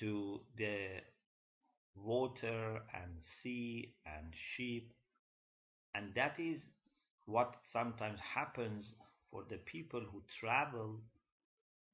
to 0.00 0.40
the 0.56 1.00
water 1.94 2.80
and 2.94 3.12
sea 3.42 3.94
and 4.06 4.32
sheep 4.56 4.92
and 5.94 6.14
that 6.14 6.38
is 6.38 6.58
what 7.26 7.54
sometimes 7.72 8.18
happens 8.34 8.92
for 9.30 9.42
the 9.50 9.58
people 9.58 10.00
who 10.00 10.22
travel 10.40 10.96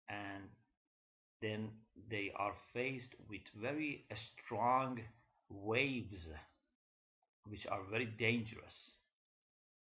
and 0.08 0.44
then 1.42 1.68
they 2.10 2.30
are 2.36 2.54
faced 2.72 3.14
with 3.28 3.40
very 3.60 4.04
strong 4.44 5.00
waves 5.50 6.28
which 7.48 7.66
are 7.66 7.80
very 7.90 8.06
dangerous 8.06 8.92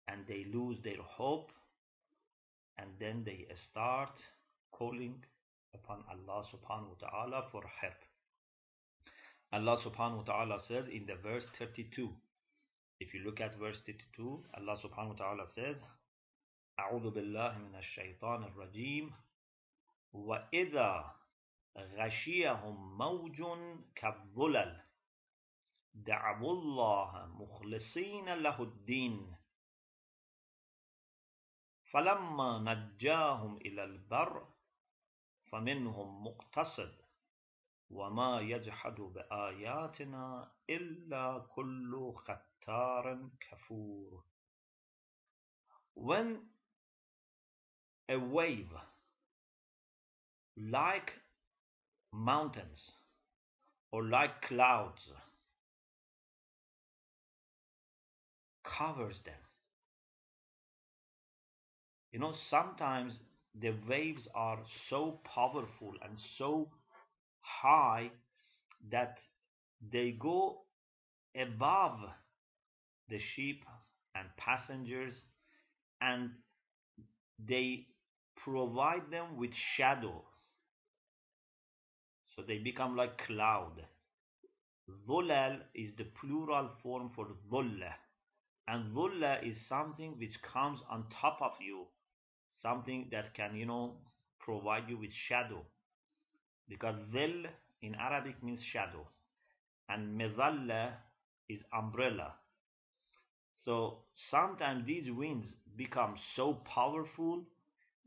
and 0.09 0.26
they 0.26 0.45
lose 0.52 0.78
their 0.83 1.02
hope 1.02 1.50
and 2.78 2.88
then 2.99 3.23
they 3.25 3.47
start 3.71 4.12
calling 4.73 5.14
upon 5.75 6.02
Allah 6.11 6.45
subhanahu 6.52 6.97
wa 7.00 7.09
ta'ala 7.09 7.45
for 7.52 7.62
help. 7.80 8.00
Allah 9.52 9.76
subhanahu 9.84 10.19
wa 10.19 10.23
ta'ala 10.23 10.58
says 10.67 10.86
in 10.89 11.06
the 11.06 11.17
verse 11.17 11.45
32 11.58 12.08
if 13.00 13.15
you 13.15 13.21
look 13.25 13.41
at 13.41 13.58
verse 13.58 13.80
32 13.86 14.45
Allah 14.54 14.76
subhanahu 14.82 15.19
wa 15.19 15.19
ta'ala 15.19 15.47
says 15.54 15.76
أعوذ 16.80 17.10
بالله 17.10 17.58
من 17.58 17.75
الشيطان 17.76 18.45
الرجيم 18.45 19.13
وإذا 20.13 21.15
غشيهم 21.76 22.99
موج 22.99 23.43
كالظلل 23.95 24.80
دعوا 25.95 26.52
الله 26.52 27.26
مخلصين 27.26 28.34
له 28.34 28.63
الدين 28.63 29.36
فلما 31.96 32.60
نجاهم 32.60 33.58
إلى 33.58 33.84
البر 33.84 34.48
فمنهم 35.51 36.24
مقتصد 36.27 36.96
وما 37.90 38.40
يجحد 38.42 38.96
بآياتنا 38.96 40.51
إلا 40.70 41.46
كل 41.55 42.14
ختار 42.16 43.29
كفور 43.40 44.24
When 45.96 46.40
a 48.10 48.18
wave 48.18 48.75
like 50.58 51.14
mountains 52.12 52.92
or 53.92 54.03
like 54.03 54.42
clouds 54.42 55.10
covers 58.64 59.22
them. 59.24 59.46
You 62.16 62.22
know, 62.22 62.34
sometimes 62.50 63.20
the 63.60 63.74
waves 63.90 64.30
are 64.34 64.60
so 64.90 65.20
powerful 65.25 65.94
and 66.01 66.18
so 66.38 66.72
high 67.42 68.12
that 68.92 69.18
they 69.92 70.12
go 70.12 70.64
above 71.36 72.00
the 73.10 73.18
ship 73.20 73.64
and 74.16 74.28
passengers 74.38 75.16
and 76.01 76.32
they 77.40 77.88
provide 78.44 79.10
them 79.10 79.38
with 79.38 79.54
shadow 79.78 80.25
so 82.36 82.42
they 82.42 82.58
become 82.58 82.98
like 82.98 83.18
cloud. 83.25 83.86
Dhulal 85.08 85.62
is 85.75 85.94
the 85.96 86.06
plural 86.06 86.70
form 86.82 87.12
for 87.16 87.28
dhulla. 87.51 87.94
And 88.68 88.96
dhulla 88.96 89.44
is 89.44 89.68
something 89.68 90.18
which 90.18 90.42
comes 90.42 90.82
on 90.90 91.08
top 91.10 91.42
of 91.42 91.54
you. 91.62 91.88
Something 92.61 93.09
that 93.11 93.33
can, 93.35 93.55
you 93.55 93.65
know, 93.65 93.98
provide 94.39 94.89
you 94.89 94.98
with 94.98 95.11
shadow. 95.13 95.65
Because 96.68 96.96
zil 97.11 97.46
in 97.81 97.96
Arabic 97.96 98.44
means 98.44 98.61
shadow. 98.61 99.07
And 99.89 100.20
mizalla 100.20 100.94
is 101.50 101.63
umbrella. 101.74 102.35
So 103.55 104.03
sometimes 104.29 104.85
these 104.85 105.09
winds 105.11 105.55
become 105.75 106.15
so 106.35 106.53
powerful 106.53 107.44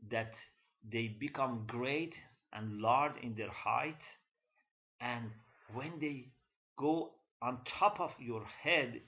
that 0.09 0.33
they 0.83 1.07
become 1.09 1.65
great 1.67 2.15
and 2.53 2.79
large 2.79 3.17
in 3.21 3.35
their 3.35 3.51
height 3.51 4.01
and 5.01 5.31
when 5.73 5.99
they 5.99 6.27
go 6.77 7.11
on 7.41 7.59
top 7.79 7.99
of 7.99 8.11
your 8.19 8.45
head 8.63 9.01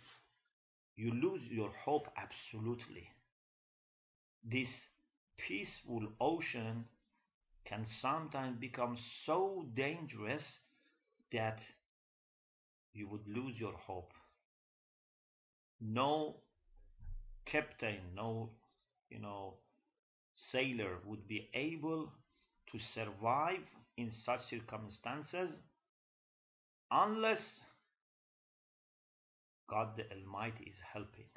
you 0.95 1.11
lose 1.11 1.41
your 1.49 1.69
hope 1.83 2.07
absolutely 2.15 3.09
this 4.43 4.69
peaceful 5.47 6.07
ocean 6.19 6.85
can 7.65 7.85
sometimes 8.01 8.57
become 8.59 8.97
so 9.25 9.65
dangerous 9.75 10.43
that 11.31 11.59
you 12.93 13.07
would 13.07 13.27
lose 13.27 13.55
your 13.57 13.73
hope 13.73 14.11
no 15.79 16.35
captain 17.45 17.99
no 18.15 18.49
you 19.09 19.19
know 19.19 19.53
sailor 20.51 20.97
would 21.05 21.27
be 21.27 21.49
able 21.53 22.11
to 22.71 22.79
survive 22.93 23.59
in 23.97 24.11
such 24.25 24.41
circumstances 24.49 25.49
unless 26.91 27.39
God 29.71 29.95
the 29.95 30.03
Almighty 30.11 30.65
is 30.65 30.79
helping. 30.93 31.31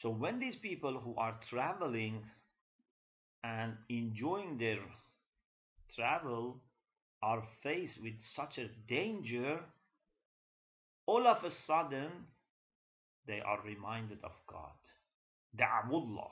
So 0.00 0.08
when 0.08 0.40
these 0.40 0.56
people 0.56 0.98
who 0.98 1.14
are 1.16 1.38
traveling 1.50 2.24
and 3.44 3.74
enjoying 3.88 4.58
their 4.58 4.78
travel 5.94 6.60
are 7.22 7.42
faced 7.62 8.00
with 8.02 8.14
such 8.34 8.58
a 8.58 8.68
danger, 8.88 9.60
all 11.06 11.26
of 11.26 11.44
a 11.44 11.50
sudden 11.66 12.08
they 13.26 13.40
are 13.40 13.60
reminded 13.64 14.18
of 14.24 14.32
God. 14.46 14.72
Da'wullah. 15.56 16.30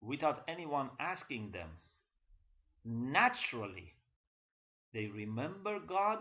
Without 0.00 0.42
anyone 0.48 0.90
asking 1.00 1.50
them. 1.52 1.68
Naturally, 2.84 3.92
they 4.94 5.06
remember 5.06 5.80
God 5.80 6.18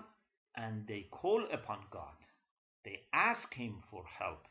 and 0.55 0.87
they 0.87 1.07
call 1.11 1.45
upon 1.53 1.79
God. 1.91 2.15
They 2.83 3.01
ask 3.13 3.53
Him 3.53 3.83
for 3.91 4.03
help. 4.19 4.45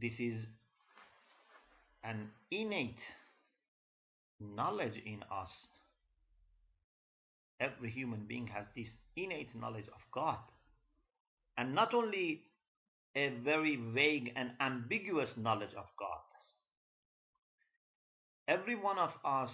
This 0.00 0.18
is 0.18 0.46
an 2.06 2.30
innate 2.50 3.00
knowledge 4.40 5.00
in 5.04 5.22
us. 5.30 5.50
Every 7.58 7.90
human 7.90 8.26
being 8.28 8.46
has 8.48 8.66
this 8.76 8.88
innate 9.16 9.54
knowledge 9.58 9.88
of 9.88 10.00
God. 10.12 10.38
And 11.56 11.74
not 11.74 11.94
only 11.94 12.42
a 13.16 13.30
very 13.42 13.76
vague 13.76 14.32
and 14.36 14.50
ambiguous 14.60 15.32
knowledge 15.38 15.74
of 15.76 15.86
God. 15.98 16.20
Every 18.46 18.76
one 18.76 18.98
of 18.98 19.10
us, 19.24 19.50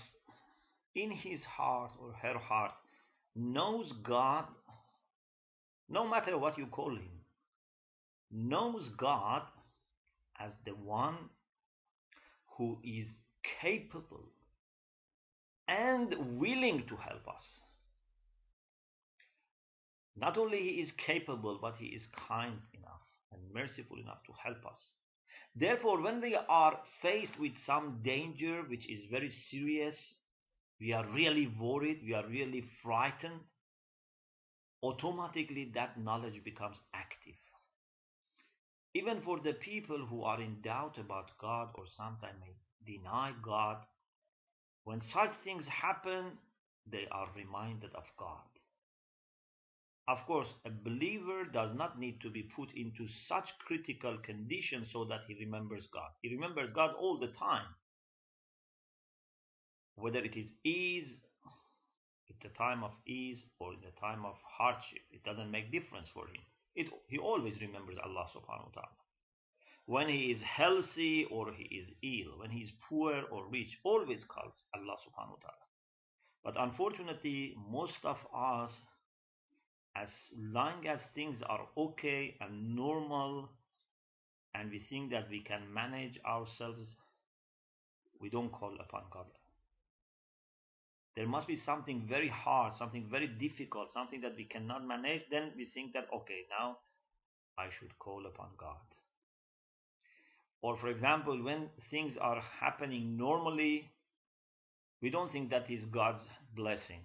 in 0.95 1.11
his 1.11 1.41
heart 1.45 1.93
or 1.99 2.12
her 2.21 2.38
heart, 2.38 2.73
knows 3.37 3.93
God, 4.03 4.45
no 5.88 6.07
matter 6.07 6.37
what 6.37 6.59
you 6.59 6.67
call 6.67 6.91
him, 6.91 7.21
knows 8.31 8.91
God 8.99 9.43
as 10.38 10.53
the 10.67 10.73
one 10.73 11.17
who 12.57 12.79
is 12.85 13.09
capable 13.61 14.29
and 15.69 16.15
willing 16.38 16.85
to 16.88 16.97
help 16.97 17.27
us. 17.29 17.43
Not 20.17 20.37
only 20.37 20.59
he 20.59 20.83
is 20.83 20.93
capable, 21.07 21.59
but 21.61 21.77
he 21.77 21.87
is 21.87 22.07
kind 22.29 22.59
enough 22.75 23.07
and 23.33 23.41
merciful 23.55 23.99
enough 23.99 24.23
to 24.27 24.33
help 24.45 24.65
us. 24.67 24.79
Therefore, 25.55 26.01
when 26.01 26.21
we 26.21 26.37
are 26.49 26.79
faced 27.01 27.38
with 27.38 27.53
some 27.67 28.01
danger 28.05 28.62
which 28.69 28.88
is 28.88 29.01
very 29.11 29.31
serious, 29.51 29.97
we 30.81 30.93
are 30.93 31.07
really 31.12 31.47
worried, 31.59 32.01
we 32.05 32.15
are 32.15 32.27
really 32.27 32.65
frightened, 32.83 33.41
automatically 34.83 35.71
that 35.75 35.99
knowledge 35.99 36.43
becomes 36.45 36.77
active. 36.95 37.35
Even 38.95 39.23
for 39.23 39.41
the 39.41 39.55
people 39.55 39.99
who 39.99 40.23
are 40.23 40.41
in 40.41 40.61
doubt 40.61 40.99
about 40.99 41.31
God 41.41 41.69
or 41.75 41.85
sometimes 41.97 42.39
may 42.41 42.55
deny 42.93 43.33
God, 43.43 43.79
when 44.85 45.01
such 45.01 45.33
things 45.45 45.67
happen, 45.67 46.39
they 46.91 47.07
are 47.11 47.29
reminded 47.37 47.95
of 47.95 48.05
God. 48.19 48.43
Of 50.09 50.19
course, 50.27 50.49
a 50.67 50.71
believer 50.71 51.45
does 51.45 51.71
not 51.75 51.99
need 51.99 52.21
to 52.23 52.31
be 52.31 52.43
put 52.43 52.73
into 52.75 53.07
such 53.29 53.49
critical 53.67 54.19
conditions 54.19 54.89
so 54.93 55.05
that 55.05 55.21
he 55.29 55.35
remembers 55.45 55.87
God. 55.95 56.11
He 56.23 56.35
remembers 56.35 56.71
God 56.75 56.91
all 56.99 57.19
the 57.19 57.29
time. 57.29 57.67
Whether 59.95 60.19
it 60.19 60.37
is 60.37 60.49
ease, 60.65 61.19
at 62.29 62.41
the 62.43 62.49
time 62.59 62.83
of 62.83 62.91
ease, 63.07 63.45
or 63.61 63.75
in 63.75 63.81
the 63.81 64.01
time 64.01 64.25
of 64.25 64.35
hardship, 64.59 65.03
it 65.13 65.23
doesn't 65.23 65.51
make 65.51 65.71
difference 65.71 66.09
for 66.13 66.27
him. 66.27 66.43
It, 66.75 66.89
he 67.09 67.19
always 67.19 67.61
remembers 67.61 67.97
Allah 68.03 68.27
subhanahu 68.35 68.75
wa 68.75 68.75
ta'ala. 68.75 69.03
When 69.87 70.09
he 70.09 70.31
is 70.31 70.41
healthy 70.43 71.27
or 71.31 71.53
he 71.53 71.65
is 71.65 71.89
ill, 72.03 72.39
when 72.39 72.51
he 72.51 72.61
is 72.61 72.71
poor 72.89 73.23
or 73.31 73.47
rich, 73.51 73.69
always 73.85 74.25
calls 74.25 74.55
Allah 74.75 74.97
subhanahu 75.05 75.37
wa 75.37 75.43
ta'ala. 75.43 75.67
But 76.45 76.55
unfortunately, 76.59 77.55
most 77.71 77.99
of 78.05 78.17
us, 78.35 78.71
as 79.97 80.09
long 80.37 80.87
as 80.87 81.01
things 81.15 81.43
are 81.47 81.67
okay 81.77 82.37
and 82.41 82.75
normal, 82.75 83.51
and 84.55 84.71
we 84.71 84.81
think 84.89 85.11
that 85.11 85.29
we 85.31 85.41
can 85.41 85.73
manage 85.73 86.19
ourselves, 86.27 86.97
we 88.21 88.31
don't 88.31 88.53
call 88.53 88.75
upon 88.81 89.03
God. 89.11 89.27
There 91.16 91.27
must 91.27 91.46
be 91.46 91.57
something 91.57 92.07
very 92.09 92.29
hard, 92.29 92.72
something 92.79 93.07
very 93.11 93.27
difficult, 93.27 93.92
something 93.92 94.22
that 94.22 94.37
we 94.37 94.44
cannot 94.44 94.87
manage. 94.87 95.22
Then 95.31 95.53
we 95.57 95.66
think 95.66 95.92
that, 95.92 96.07
okay, 96.14 96.46
now 96.51 96.79
I 97.59 97.66
should 97.79 97.98
call 97.98 98.25
upon 98.27 98.48
God. 98.57 98.77
Or, 100.62 100.79
for 100.79 100.88
example, 100.88 101.42
when 101.42 101.68
things 101.90 102.16
are 102.20 102.40
happening 102.61 103.16
normally, 103.16 103.90
we 105.03 105.11
don't 105.11 105.31
think 105.31 105.51
that 105.51 105.68
is 105.68 105.85
God's 105.87 106.22
blessing. 106.55 107.01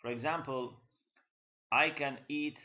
For 0.00 0.10
example, 0.10 0.80
I 1.72 1.90
can 1.90 2.18
eat, 2.28 2.56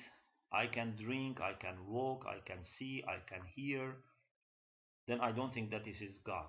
I 0.54 0.68
can 0.68 0.96
drink, 1.04 1.42
I 1.42 1.54
can 1.54 1.76
walk, 1.88 2.26
I 2.28 2.40
can 2.46 2.60
see, 2.78 3.04
I 3.08 3.18
can 3.28 3.42
hear, 3.56 3.96
then 5.08 5.20
I 5.22 5.32
don't 5.32 5.54
think 5.54 5.72
that 5.72 5.86
this 5.86 6.02
is 6.02 6.18
God. 6.24 6.48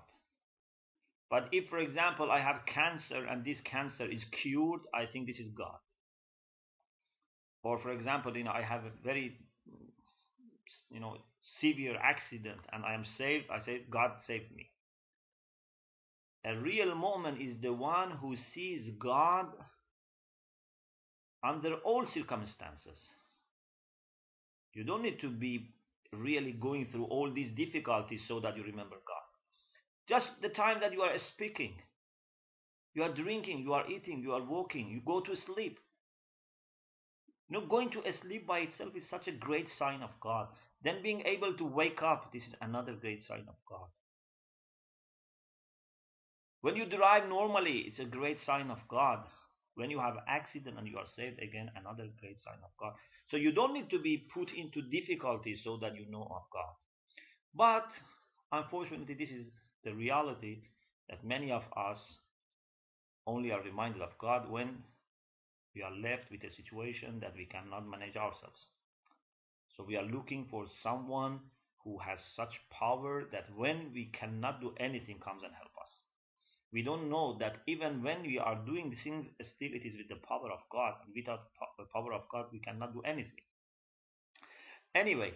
But 1.31 1.47
if, 1.53 1.69
for 1.69 1.79
example, 1.79 2.29
I 2.29 2.41
have 2.41 2.65
cancer 2.65 3.25
and 3.25 3.45
this 3.45 3.57
cancer 3.61 4.05
is 4.05 4.21
cured, 4.41 4.81
I 4.93 5.05
think 5.05 5.27
this 5.27 5.39
is 5.39 5.47
God. 5.57 5.79
Or, 7.63 7.79
for 7.79 7.93
example, 7.93 8.35
you 8.35 8.43
know, 8.43 8.51
I 8.51 8.61
have 8.61 8.81
a 8.83 8.91
very, 9.01 9.37
you 10.89 10.99
know, 10.99 11.15
severe 11.61 11.95
accident 12.03 12.59
and 12.73 12.83
I 12.83 12.93
am 12.93 13.05
saved, 13.17 13.45
I 13.49 13.63
say, 13.65 13.83
God 13.89 14.11
saved 14.27 14.53
me. 14.53 14.69
A 16.43 16.57
real 16.57 16.95
moment 16.95 17.41
is 17.41 17.55
the 17.61 17.71
one 17.71 18.11
who 18.11 18.35
sees 18.53 18.89
God 18.99 19.45
under 21.47 21.75
all 21.85 22.05
circumstances. 22.13 22.99
You 24.73 24.83
don't 24.83 25.03
need 25.03 25.21
to 25.21 25.29
be 25.29 25.69
really 26.11 26.51
going 26.51 26.87
through 26.91 27.05
all 27.05 27.31
these 27.31 27.51
difficulties 27.55 28.21
so 28.27 28.39
that 28.41 28.57
you 28.57 28.63
remember 28.63 28.95
God. 28.95 29.20
Just 30.11 30.27
the 30.41 30.49
time 30.49 30.81
that 30.81 30.91
you 30.91 31.03
are 31.03 31.17
speaking, 31.33 31.71
you 32.93 33.01
are 33.03 33.13
drinking, 33.13 33.59
you 33.59 33.71
are 33.71 33.89
eating, 33.89 34.19
you 34.21 34.33
are 34.33 34.43
walking, 34.43 34.89
you 34.89 34.99
go 35.05 35.21
to 35.21 35.37
sleep. 35.37 35.79
You 37.47 37.59
know, 37.61 37.65
going 37.65 37.91
to 37.91 38.01
sleep 38.21 38.45
by 38.45 38.59
itself 38.59 38.89
is 38.93 39.09
such 39.09 39.29
a 39.29 39.31
great 39.31 39.67
sign 39.79 40.01
of 40.03 40.09
God. 40.21 40.47
Then 40.83 41.01
being 41.01 41.21
able 41.21 41.53
to 41.53 41.63
wake 41.63 42.01
up, 42.01 42.33
this 42.33 42.41
is 42.43 42.53
another 42.59 42.91
great 42.91 43.23
sign 43.23 43.45
of 43.47 43.55
God. 43.69 43.87
When 46.59 46.75
you 46.75 46.85
drive 46.87 47.29
normally, 47.29 47.85
it's 47.87 47.99
a 47.99 48.05
great 48.05 48.39
sign 48.45 48.69
of 48.69 48.79
God. 48.89 49.19
When 49.75 49.89
you 49.89 49.99
have 49.99 50.15
accident 50.27 50.77
and 50.77 50.89
you 50.89 50.97
are 50.97 51.07
saved, 51.15 51.39
again, 51.41 51.71
another 51.79 52.09
great 52.19 52.41
sign 52.43 52.59
of 52.65 52.71
God. 52.77 52.95
So 53.29 53.37
you 53.37 53.53
don't 53.53 53.73
need 53.73 53.89
to 53.91 53.99
be 53.99 54.27
put 54.33 54.49
into 54.51 54.81
difficulties 54.81 55.61
so 55.63 55.77
that 55.81 55.95
you 55.95 56.11
know 56.11 56.23
of 56.23 56.43
God. 56.51 56.73
But 57.55 57.87
unfortunately, 58.51 59.15
this 59.15 59.29
is 59.29 59.47
the 59.83 59.93
reality 59.93 60.59
that 61.09 61.23
many 61.23 61.51
of 61.51 61.63
us 61.75 61.99
only 63.27 63.51
are 63.51 63.61
reminded 63.61 64.01
of 64.01 64.17
God 64.17 64.49
when 64.49 64.83
we 65.75 65.81
are 65.81 65.91
left 65.91 66.31
with 66.31 66.43
a 66.43 66.51
situation 66.51 67.19
that 67.21 67.33
we 67.35 67.45
cannot 67.45 67.87
manage 67.87 68.15
ourselves. 68.15 68.65
So 69.77 69.83
we 69.87 69.95
are 69.95 70.03
looking 70.03 70.47
for 70.49 70.65
someone 70.83 71.39
who 71.83 71.97
has 71.97 72.19
such 72.35 72.59
power 72.71 73.23
that 73.31 73.45
when 73.55 73.91
we 73.93 74.05
cannot 74.05 74.61
do 74.61 74.73
anything 74.79 75.17
comes 75.19 75.43
and 75.43 75.53
help 75.53 75.71
us. 75.81 75.89
We 76.73 76.83
don't 76.83 77.09
know 77.09 77.37
that 77.39 77.57
even 77.67 78.01
when 78.01 78.21
we 78.21 78.39
are 78.39 78.55
doing 78.65 78.95
things, 79.03 79.27
still 79.41 79.73
it 79.73 79.85
is 79.85 79.97
with 79.97 80.07
the 80.07 80.25
power 80.27 80.49
of 80.51 80.59
God. 80.71 80.93
And 81.05 81.13
without 81.15 81.47
the 81.77 81.85
power 81.85 82.13
of 82.13 82.29
God, 82.31 82.45
we 82.51 82.59
cannot 82.59 82.93
do 82.93 83.01
anything. 83.01 83.43
Anyway, 84.95 85.33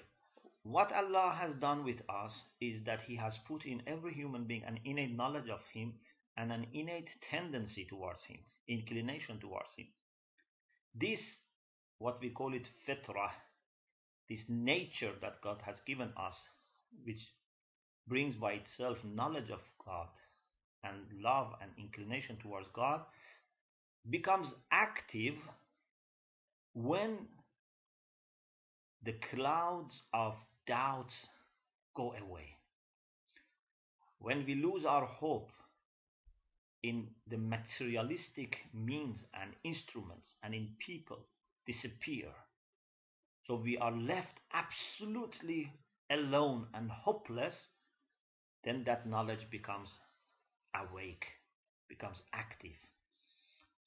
what 0.65 0.91
Allah 0.91 1.37
has 1.39 1.53
done 1.55 1.85
with 1.85 2.01
us 2.09 2.33
is 2.59 2.83
that 2.87 3.01
He 3.05 3.15
has 3.17 3.37
put 3.47 3.65
in 3.65 3.83
every 3.85 4.13
human 4.13 4.45
being 4.45 4.63
an 4.63 4.79
innate 4.83 5.15
knowledge 5.15 5.47
of 5.47 5.59
Him 5.71 5.93
and 6.37 6.51
an 6.51 6.65
innate 6.73 7.09
tendency 7.29 7.85
towards 7.87 8.19
Him, 8.27 8.39
inclination 8.67 9.39
towards 9.39 9.69
Him. 9.77 9.85
This, 10.99 11.19
what 11.99 12.19
we 12.19 12.31
call 12.31 12.55
it 12.55 12.67
fitrah, 12.87 13.29
this 14.27 14.39
nature 14.49 15.11
that 15.21 15.39
God 15.43 15.61
has 15.63 15.75
given 15.85 16.09
us, 16.17 16.33
which 17.03 17.19
brings 18.07 18.33
by 18.33 18.53
itself 18.53 18.97
knowledge 19.03 19.51
of 19.51 19.59
God 19.85 20.07
and 20.83 21.21
love 21.21 21.53
and 21.61 21.69
inclination 21.77 22.37
towards 22.41 22.67
God, 22.73 23.01
becomes 24.09 24.47
active 24.71 25.35
when 26.73 27.17
the 29.03 29.13
clouds 29.31 30.01
of 30.11 30.33
doubts 30.66 31.14
go 31.96 32.12
away. 32.12 32.56
When 34.18 34.44
we 34.46 34.54
lose 34.54 34.84
our 34.84 35.06
hope 35.06 35.50
in 36.82 37.08
the 37.28 37.36
materialistic 37.36 38.56
means 38.72 39.18
and 39.34 39.52
instruments 39.64 40.30
and 40.42 40.54
in 40.54 40.68
people 40.84 41.18
disappear. 41.66 42.28
So 43.46 43.56
we 43.56 43.76
are 43.78 43.92
left 43.92 44.40
absolutely 44.52 45.72
alone 46.10 46.66
and 46.74 46.90
hopeless, 46.90 47.54
then 48.64 48.84
that 48.86 49.06
knowledge 49.06 49.46
becomes 49.50 49.88
awake, 50.74 51.24
becomes 51.88 52.18
active. 52.32 52.76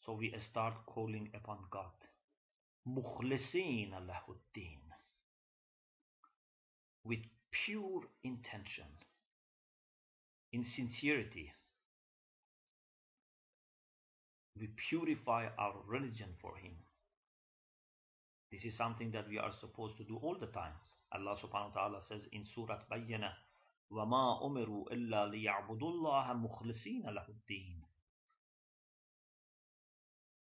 So 0.06 0.14
we 0.14 0.34
start 0.52 0.74
calling 0.86 1.30
upon 1.34 1.58
God. 1.72 1.92
مخلصين 2.86 3.96
له 4.08 4.24
الدين 4.30 4.87
with 7.08 7.20
pure 7.66 8.04
intention, 8.24 8.86
in 10.52 10.66
sincerity. 10.76 11.52
We 14.60 14.70
purify 14.90 15.48
our 15.58 15.76
religion 15.88 16.30
for 16.42 16.56
Him. 16.58 16.74
This 18.52 18.64
is 18.66 18.78
something 18.78 19.12
that 19.12 19.28
we 19.28 19.40
are 19.40 19.52
supposed 19.60 19.98
to 19.98 20.04
do 20.04 20.18
all 20.22 20.38
the 20.40 20.48
time. 20.48 20.74
Allah 21.12 21.36
subhanahu 21.42 21.74
wa 21.76 21.82
ta'ala 21.82 22.00
says 22.08 22.22
in 22.32 22.46
Surah 22.54 22.80
Bayyana, 22.92 23.32
وَمَا 23.92 24.46
أُمِرُوا 24.46 24.94
إِلَّا 24.94 25.32
لِيَعْبُدُوا 25.34 25.92
اللَّهَ 25.92 26.34
مُخْلِصِينَ 26.34 27.04
لَهُ 27.06 27.26
الدِّينَ 27.30 27.84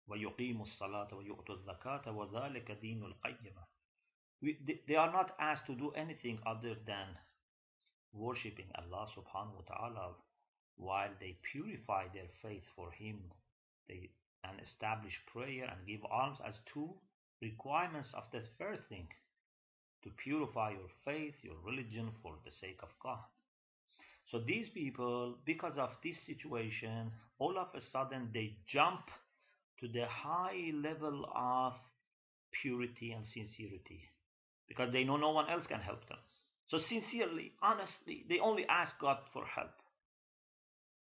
ويقيموا 0.09 0.63
الصلاة 0.63 1.15
ويؤتوا 1.15 1.55
الزكاة 1.55 2.11
وذلك 2.11 2.71
دين 2.71 3.03
القيمة 3.03 3.67
we, 4.42 4.58
they, 4.88 4.96
are 4.96 5.12
not 5.12 5.36
asked 5.40 5.68
to 5.68 5.76
do 5.76 5.92
anything 5.92 6.40
other 6.46 6.76
than 6.88 7.08
worshipping 8.14 8.66
Allah 8.76 9.08
subhanahu 9.16 9.56
wa 9.56 9.76
ta'ala 9.76 10.08
while 10.78 11.10
they 11.20 11.38
purify 11.52 12.06
their 12.14 12.30
faith 12.42 12.64
for 12.76 12.92
Him 12.92 13.20
they, 13.88 14.10
and 14.44 14.60
establish 14.62 15.14
prayer 15.32 15.66
and 15.66 15.88
give 15.88 16.04
alms 16.12 16.40
as 16.46 16.56
two 16.74 16.90
requirements 17.42 18.10
of 18.14 18.24
the 18.32 18.42
first 18.58 18.82
thing 18.90 19.08
to 20.04 20.10
purify 20.24 20.72
your 20.72 20.90
faith, 21.06 21.36
your 21.44 21.58
religion 21.64 22.10
for 22.24 22.34
the 22.44 22.52
sake 22.52 22.80
of 22.82 22.90
God. 23.02 23.20
So 24.32 24.40
these 24.40 24.70
people, 24.70 25.36
because 25.46 25.78
of 25.78 25.90
this 26.04 26.18
situation, 26.26 27.12
all 27.38 27.58
of 27.60 27.68
a 27.76 27.82
sudden 27.82 28.30
they 28.34 28.56
jump 28.66 29.02
to 29.80 29.88
the 29.88 30.06
high 30.08 30.72
level 30.74 31.30
of 31.36 31.74
purity 32.52 33.12
and 33.12 33.26
sincerity 33.26 34.11
because 34.71 34.93
they 34.93 35.05
know 35.05 35.17
no 35.17 35.31
one 35.31 35.49
else 35.51 35.67
can 35.67 35.81
help 35.81 36.07
them. 36.09 36.19
So 36.69 36.79
sincerely, 36.79 37.53
honestly, 37.63 38.25
they 38.29 38.39
only 38.39 38.67
ask 38.69 38.99
God 38.99 39.19
for 39.33 39.45
help. 39.47 39.71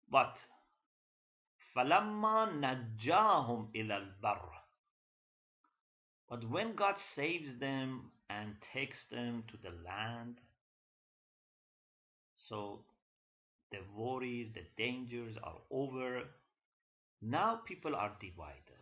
But 0.09 0.35
فَلَمَّا 1.75 2.59
نَجَّاهُمْ 2.59 3.67
إِلَى 3.75 4.07
الْبَرِّ 4.23 4.49
But 6.29 6.49
when 6.49 6.75
God 6.75 6.95
saves 7.15 7.59
them 7.59 8.11
and 8.29 8.55
takes 8.73 8.97
them 9.11 9.43
to 9.51 9.57
the 9.57 9.75
land, 9.85 10.37
so 12.49 12.81
the 13.71 13.79
worries, 13.95 14.49
the 14.53 14.63
dangers 14.77 15.37
are 15.43 15.57
over. 15.69 16.23
Now 17.21 17.61
people 17.65 17.95
are 17.95 18.11
divided. 18.19 18.81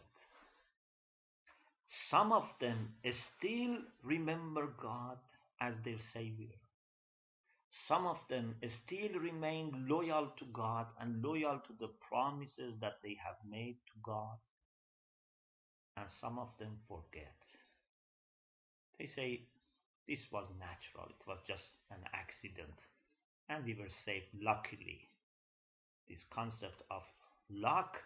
Some 2.10 2.32
of 2.32 2.44
them 2.60 2.94
still 3.38 3.78
remember 4.02 4.68
God 4.80 5.18
as 5.60 5.74
their 5.84 5.98
Savior. 6.12 6.54
Some 7.88 8.06
of 8.06 8.18
them 8.28 8.54
still 8.84 9.18
remain 9.20 9.86
loyal 9.88 10.32
to 10.38 10.44
God 10.52 10.86
and 11.00 11.22
loyal 11.22 11.60
to 11.66 11.72
the 11.78 11.88
promises 12.08 12.76
that 12.80 12.98
they 13.02 13.16
have 13.24 13.36
made 13.48 13.76
to 13.86 13.92
God. 14.02 14.38
And 15.96 16.06
some 16.20 16.38
of 16.38 16.48
them 16.58 16.78
forget. 16.88 17.34
They 18.98 19.06
say, 19.06 19.42
This 20.08 20.20
was 20.30 20.46
natural, 20.58 21.08
it 21.08 21.26
was 21.26 21.38
just 21.46 21.76
an 21.90 22.04
accident, 22.12 22.74
and 23.48 23.64
we 23.64 23.74
were 23.74 23.90
saved 24.04 24.26
luckily. 24.40 25.08
This 26.08 26.24
concept 26.30 26.82
of 26.90 27.02
luck 27.50 27.96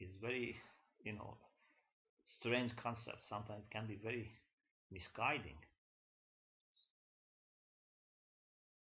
is 0.00 0.10
very, 0.20 0.56
you 1.02 1.12
know, 1.12 1.36
strange 2.24 2.74
concept. 2.76 3.18
Sometimes 3.28 3.64
can 3.70 3.86
be 3.86 3.98
very 4.02 4.30
misguiding. 4.90 5.56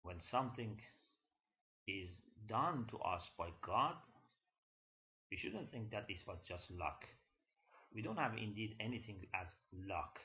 when 0.07 0.17
something 0.31 0.79
is 1.89 2.09
done 2.49 2.87
to 2.91 2.97
us 2.99 3.23
by 3.37 3.49
God, 3.61 3.95
we 5.31 5.37
shouldn't 5.37 5.71
think 5.73 5.91
that 5.91 6.07
this 6.09 6.23
was 6.27 6.39
just 6.47 6.71
luck. 6.71 7.05
We 7.93 8.03
don't 8.03 8.19
have 8.19 8.35
indeed 8.35 8.77
anything 8.79 9.27
as 9.35 9.49
luck. 9.89 10.21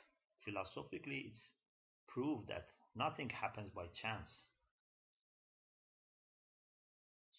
Philosophically, 0.45 1.31
it's 1.31 1.41
proved 2.07 2.47
that 2.49 2.67
nothing 2.95 3.29
happens 3.29 3.71
by 3.75 3.85
chance. 3.99 4.29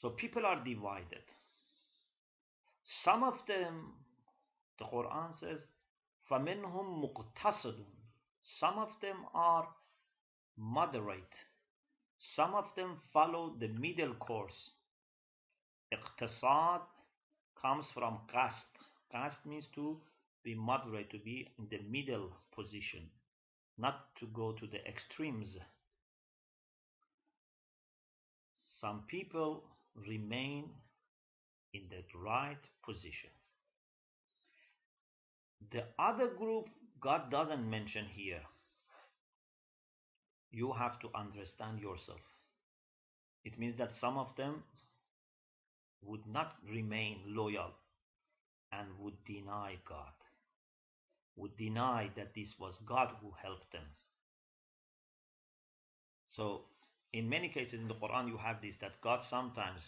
So 0.00 0.10
people 0.10 0.44
are 0.44 0.64
divided. 0.64 1.22
Some 3.04 3.22
of 3.22 3.34
them, 3.46 3.92
the 4.79 4.85
Quran 4.85 5.39
says, 5.39 5.59
فَمِنْهُمْ 6.29 7.03
مُقْتَصِدٌ 7.03 7.75
Some 8.59 8.77
of 8.79 8.89
them 9.01 9.17
are 9.33 9.67
moderate 10.57 11.33
some 12.35 12.55
of 12.55 12.65
them 12.75 12.99
follow 13.13 13.55
the 13.59 13.67
middle 13.67 14.13
course. 14.15 14.71
Iqtisad 15.93 16.81
comes 17.61 17.85
from 17.93 18.19
qasd. 18.33 18.65
Qasd 19.13 19.45
means 19.45 19.67
to 19.75 20.01
be 20.43 20.55
moderate, 20.55 21.09
to 21.11 21.19
be 21.19 21.51
in 21.57 21.67
the 21.69 21.79
middle 21.89 22.31
position, 22.53 23.09
not 23.77 24.15
to 24.19 24.27
go 24.27 24.51
to 24.53 24.67
the 24.67 24.85
extremes. 24.87 25.57
Some 28.81 29.03
people 29.07 29.63
remain 29.95 30.69
in 31.73 31.83
the 31.89 32.03
right 32.17 32.61
position. 32.83 33.29
The 35.72 35.84
other 35.98 36.28
group 36.28 36.68
God 37.00 37.30
doesn't 37.30 37.68
mention 37.68 38.06
here 38.06 38.42
you 40.50 40.72
have 40.72 41.00
to 41.00 41.08
understand 41.14 41.80
yourself. 41.80 42.20
It 43.44 43.58
means 43.58 43.78
that 43.78 43.90
some 43.98 44.18
of 44.18 44.36
them 44.36 44.62
would 46.02 46.26
not 46.26 46.54
remain 46.70 47.20
loyal 47.26 47.70
and 48.70 48.88
would 48.98 49.24
deny 49.24 49.76
God, 49.88 50.12
would 51.36 51.56
deny 51.56 52.10
that 52.16 52.34
this 52.34 52.54
was 52.60 52.78
God 52.86 53.08
who 53.20 53.32
helped 53.42 53.72
them. 53.72 53.86
So, 56.36 56.62
in 57.12 57.28
many 57.28 57.48
cases 57.48 57.74
in 57.74 57.88
the 57.88 57.94
Quran, 57.94 58.28
you 58.28 58.38
have 58.38 58.60
this 58.62 58.76
that 58.80 59.00
God 59.02 59.20
sometimes 59.28 59.80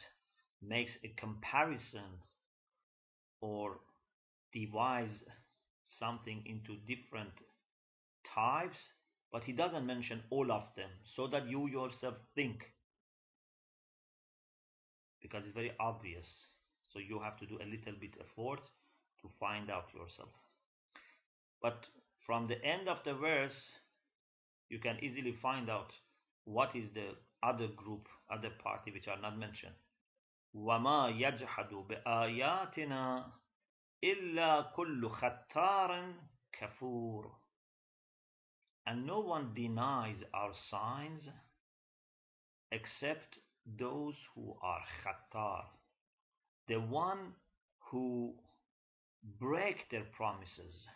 makes 0.63 0.93
a 1.05 1.09
comparison 1.09 2.21
or 3.41 3.79
divides 4.53 5.23
something 6.00 6.44
into 6.46 6.76
different 6.88 7.34
types 8.36 8.78
but 9.32 9.44
he 9.44 9.52
doesn't 9.54 9.86
mention 9.86 10.22
all 10.30 10.52
of 10.52 10.64
them 10.76 10.90
so 11.16 11.28
that 11.28 11.48
you 11.48 11.68
yourself 11.68 12.16
think 12.36 12.64
because 15.22 15.44
it's 15.46 15.54
very 15.56 15.72
obvious 15.80 16.26
so 16.94 17.00
you 17.00 17.20
have 17.20 17.38
to 17.38 17.46
do 17.46 17.56
a 17.56 17.66
little 17.66 17.94
bit 18.00 18.16
effort 18.20 18.62
to 19.22 19.30
find 19.40 19.70
out 19.70 19.86
yourself 19.94 20.30
but 21.62 21.86
from 22.26 22.48
the 22.48 22.64
end 22.64 22.88
of 22.88 22.98
the 23.04 23.14
verse 23.14 23.72
you 24.70 24.80
can 24.80 24.98
easily 25.04 25.36
find 25.42 25.70
out 25.70 25.92
what 26.46 26.76
is 26.76 26.86
the 26.94 27.08
other 27.44 27.68
group 27.68 28.08
other 28.32 28.50
party 28.64 28.92
which 28.92 29.08
are 29.08 29.22
not 29.22 29.38
mentioned 29.38 29.76
وما 30.54 31.10
يجحد 31.10 31.74
بآياتنا 31.74 33.32
إلا 34.04 34.62
كل 34.76 35.10
ختار 35.10 36.14
كفور 36.52 37.40
and 38.90 39.06
no 39.06 39.20
one 39.20 39.54
denies 39.54 40.24
our 40.34 40.52
signs 40.72 41.30
except 42.72 43.38
those 43.78 44.16
who 44.34 44.56
are 44.64 44.82
khattar, 45.04 45.66
the 46.68 46.80
one 46.80 47.34
who 47.92 48.34
break 49.40 49.90
their 49.92 50.06
promises. 50.18 50.88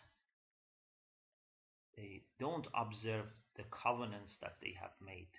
They 1.96 2.22
don't 2.40 2.66
observe 2.74 3.26
the 3.56 3.62
covenants 3.70 4.32
that 4.40 4.56
they 4.60 4.74
have 4.80 4.94
made. 5.04 5.30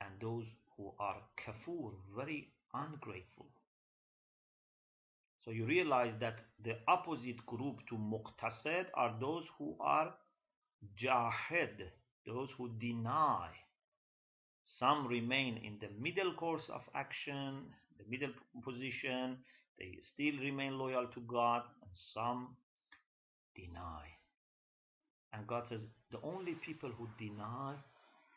And 0.00 0.10
those 0.20 0.46
who 0.76 0.92
are 0.98 1.22
kafur, 1.38 1.92
very 2.16 2.48
ungrateful. 2.74 3.46
So 5.47 5.53
you 5.53 5.65
realize 5.65 6.11
that 6.19 6.39
the 6.65 6.75
opposite 6.89 7.45
group 7.45 7.77
to 7.87 7.95
muqtasid 7.95 8.87
are 8.95 9.15
those 9.21 9.45
who 9.57 9.77
are 9.79 10.13
Jahid, 11.01 11.87
those 12.25 12.49
who 12.57 12.67
deny. 12.77 13.47
Some 14.65 15.07
remain 15.07 15.55
in 15.63 15.77
the 15.79 15.87
middle 15.97 16.33
course 16.33 16.69
of 16.69 16.81
action, 16.93 17.61
the 17.97 18.03
middle 18.09 18.33
position, 18.61 19.37
they 19.79 19.97
still 20.01 20.37
remain 20.41 20.77
loyal 20.77 21.07
to 21.13 21.21
God, 21.21 21.61
and 21.81 21.91
some 22.13 22.49
deny. 23.55 24.03
And 25.31 25.47
God 25.47 25.63
says 25.69 25.85
the 26.11 26.19
only 26.23 26.55
people 26.55 26.89
who 26.89 27.07
deny 27.17 27.75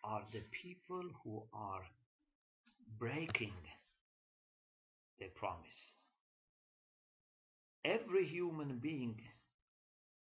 are 0.04 0.22
the 0.32 0.42
people 0.62 1.02
who 1.24 1.42
are 1.52 1.82
breaking 3.00 3.54
their 5.18 5.30
promise. 5.34 5.94
Every 7.84 8.26
human 8.26 8.78
being 8.78 9.16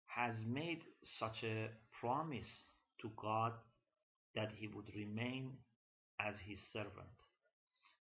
has 0.07 0.35
made 0.45 0.81
such 1.19 1.43
a 1.43 1.69
promise 2.01 2.49
to 3.01 3.09
God 3.15 3.53
that 4.35 4.51
he 4.57 4.67
would 4.67 4.89
remain 4.95 5.51
as 6.19 6.35
his 6.45 6.59
servant. 6.73 7.15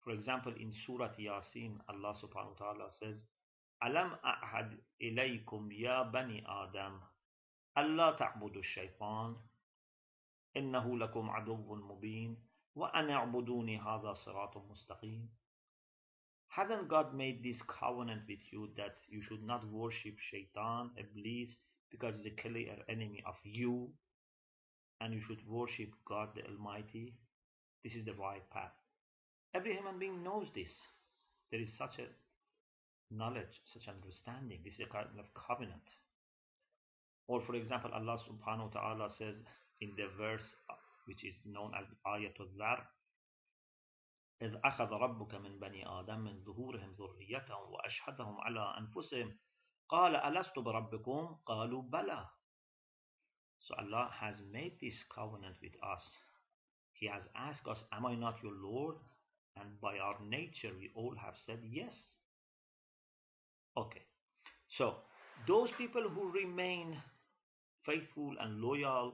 For 0.02 0.10
example, 0.10 0.52
in 0.58 0.72
Surah 0.86 1.10
Yasin, 1.20 1.78
Allah 1.88 2.14
subhanahu 2.16 2.58
wa 2.58 2.66
ta'ala 2.66 2.88
says, 2.98 3.16
Alam 3.82 4.12
a'had 4.24 4.70
ilaykum 5.02 5.68
ya 5.70 6.04
bani 6.10 6.42
Adam, 6.48 7.00
Allah 7.76 8.16
ta'budu 8.18 8.62
shaytan, 8.74 9.34
innahu 10.56 10.98
lakum 10.98 11.28
aduwwun 11.30 11.82
mubin, 11.86 12.36
wa 12.74 12.90
an 12.94 13.08
a'buduni 13.08 13.78
hadha 13.78 14.14
siratun 14.24 14.64
mustaqim. 14.66 15.28
Hasn't 16.58 16.88
God 16.88 17.14
made 17.14 17.44
this 17.44 17.62
covenant 17.68 18.22
with 18.28 18.42
you 18.50 18.68
that 18.76 18.96
you 19.08 19.22
should 19.22 19.46
not 19.46 19.62
worship 19.70 20.14
shaitan, 20.18 20.90
iblis, 20.98 21.54
because 21.88 22.16
he's 22.16 22.32
a 22.32 22.42
clear 22.42 22.74
enemy 22.88 23.22
of 23.24 23.36
you 23.44 23.86
and 25.00 25.14
you 25.14 25.20
should 25.20 25.38
worship 25.46 25.90
God 26.04 26.30
the 26.34 26.42
Almighty. 26.50 27.14
This 27.84 27.94
is 27.94 28.04
the 28.04 28.14
right 28.14 28.42
path. 28.50 28.74
Every 29.54 29.72
human 29.72 30.00
being 30.00 30.24
knows 30.24 30.48
this. 30.52 30.72
There 31.52 31.60
is 31.60 31.70
such 31.78 32.00
a 32.00 33.14
knowledge, 33.14 33.62
such 33.72 33.86
understanding. 33.86 34.58
This 34.64 34.74
is 34.74 34.86
a 34.90 34.92
kind 34.92 35.06
of 35.16 35.26
covenant. 35.38 35.86
Or 37.28 37.40
for 37.46 37.54
example, 37.54 37.92
Allah 37.94 38.18
subhanahu 38.26 38.74
wa 38.74 38.80
ta'ala 38.80 39.08
says 39.16 39.36
in 39.80 39.90
the 39.96 40.10
verse 40.18 40.56
which 41.06 41.22
is 41.22 41.36
known 41.46 41.70
as 41.78 41.86
Ayatul 42.04 42.50
Dhar, 42.58 42.82
إذ 44.41 44.55
أخذ 44.63 44.91
ربك 44.91 45.35
من 45.35 45.59
بني 45.59 45.87
آدم 45.87 46.19
من 46.19 46.43
ظهورهم 46.43 46.91
ذريتهم 46.91 47.71
وأشهدهم 47.71 48.41
على 48.41 48.75
أنفسهم 48.77 49.37
قال 49.89 50.15
ألست 50.15 50.59
بربكم 50.59 51.35
قالوا 51.45 51.81
بلى 51.81 52.29
So 53.59 53.75
Allah 53.79 54.11
has 54.19 54.35
made 54.51 54.73
this 54.81 55.03
covenant 55.15 55.55
with 55.61 55.71
us. 55.81 56.03
He 56.91 57.07
has 57.07 57.23
asked 57.33 57.65
us, 57.65 57.81
Am 57.93 58.05
I 58.05 58.15
not 58.15 58.43
your 58.43 58.51
Lord? 58.51 58.95
And 59.55 59.79
by 59.79 59.99
our 59.99 60.17
nature, 60.21 60.71
we 60.77 60.91
all 60.95 61.15
have 61.15 61.35
said 61.45 61.59
yes. 61.63 61.93
Okay. 63.77 64.01
So, 64.77 64.95
those 65.47 65.69
people 65.77 66.09
who 66.09 66.29
remain 66.31 66.97
faithful 67.85 68.33
and 68.41 68.59
loyal, 68.61 69.13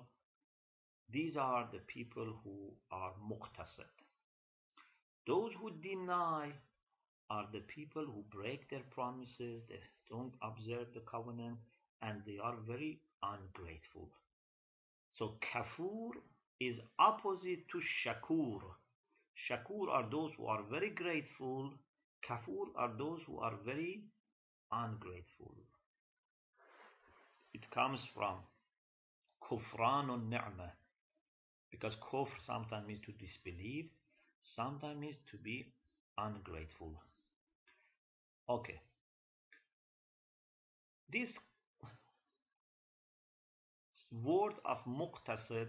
these 1.12 1.38
are 1.38 1.70
the 1.72 1.80
people 1.88 2.34
who 2.44 2.72
are 2.92 3.14
muqtasid. 3.32 3.92
Those 5.27 5.53
who 5.61 5.71
deny 5.83 6.53
are 7.31 7.49
the 7.53 7.61
people 7.61 8.05
who 8.05 8.25
break 8.31 8.69
their 8.69 8.85
promises, 8.91 9.63
they 9.69 9.81
don't 10.11 10.35
observe 10.43 10.89
the 10.93 11.01
covenant, 11.01 11.57
and 12.03 12.21
they 12.27 12.39
are 12.43 12.57
very 12.67 13.01
ungrateful. 13.23 14.11
So 15.19 15.39
kafur 15.41 16.11
is 16.61 16.77
opposite 16.99 17.69
to 17.71 17.81
shakur. 18.05 18.61
Shakur 19.49 19.89
are 19.89 20.07
those 20.11 20.33
who 20.37 20.47
are 20.47 20.63
very 20.71 20.91
grateful. 20.91 21.73
Kafur 22.29 22.67
are 22.77 22.93
those 22.99 23.21
who 23.27 23.39
are 23.39 23.55
very 23.65 24.03
ungrateful. 24.71 25.55
It 27.55 27.71
comes 27.71 28.01
from 28.15 28.37
kufran 29.43 30.29
ni'mah 30.29 30.73
because 31.71 31.97
kufr 31.97 32.29
sometimes 32.47 32.87
means 32.87 33.01
to 33.07 33.13
disbelieve, 33.13 33.89
sometimes 34.57 35.17
to 35.31 35.37
be 35.39 35.73
ungrateful. 36.19 36.93
Okay. 38.49 38.81
This 41.11 41.31
word 44.13 44.55
of 44.65 44.79
muqtasid 44.87 45.69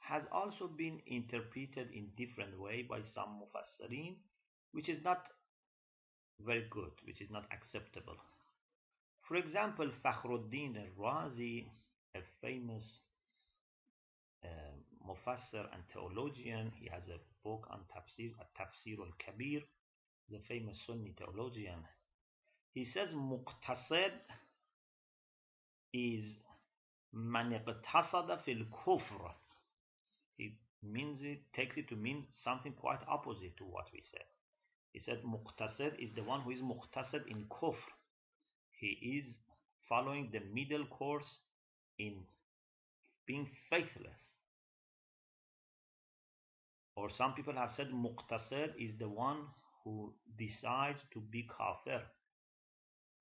has 0.00 0.24
also 0.30 0.68
been 0.68 1.00
interpreted 1.06 1.88
in 1.92 2.08
different 2.16 2.58
way 2.60 2.82
by 2.88 3.00
some 3.14 3.40
mufassirin, 3.40 4.14
which 4.72 4.88
is 4.88 5.02
not 5.04 5.26
very 6.44 6.66
good, 6.70 6.92
which 7.04 7.20
is 7.20 7.30
not 7.30 7.44
acceptable. 7.52 8.16
For 9.22 9.36
example, 9.36 9.90
Fakhruddin 10.04 10.76
al-Razi, 10.76 11.66
a 12.14 12.20
famous 12.40 13.00
uh, 14.44 14.76
mufassir 15.06 15.66
and 15.72 15.82
theologian, 15.92 16.72
he 16.80 16.88
has 16.88 17.02
a 17.08 17.18
book 17.44 17.66
on 17.70 17.80
tafsir, 17.94 18.32
Tafsir 18.58 18.98
al-Kabir, 18.98 19.62
the 20.30 20.38
famous 20.48 20.78
Sunni 20.86 21.14
theologian. 21.16 21.78
He 22.74 22.84
says 22.84 23.10
muqtasid 23.12 24.12
is 25.94 26.24
man 27.12 27.52
iqtasada 27.52 28.42
fil 28.44 28.64
kufr. 28.84 29.32
He 30.36 30.58
means 30.82 31.20
it, 31.22 31.40
takes 31.54 31.76
it 31.76 31.88
to 31.88 31.96
mean 31.96 32.26
something 32.44 32.72
quite 32.72 33.00
opposite 33.08 33.56
to 33.58 33.64
what 33.64 33.86
we 33.92 34.02
said. 34.02 34.26
He 34.92 35.00
said 35.00 35.22
muqtasid 35.24 35.98
is 35.98 36.10
the 36.14 36.22
one 36.22 36.40
who 36.40 36.50
is 36.50 36.60
muqtasid 36.60 37.26
in 37.28 37.44
kufr. 37.50 37.76
He 38.78 39.20
is 39.20 39.34
following 39.88 40.30
the 40.32 40.40
middle 40.52 40.84
course 40.86 41.38
in 41.98 42.14
being 43.26 43.48
faithless. 43.70 44.25
Or 47.06 47.10
some 47.16 47.34
people 47.34 47.54
have 47.54 47.70
said 47.76 47.92
muqtasid 47.92 48.72
is 48.80 48.98
the 48.98 49.08
one 49.08 49.42
who 49.84 50.12
decides 50.36 50.98
to 51.12 51.20
be 51.20 51.46
kafir, 51.56 52.02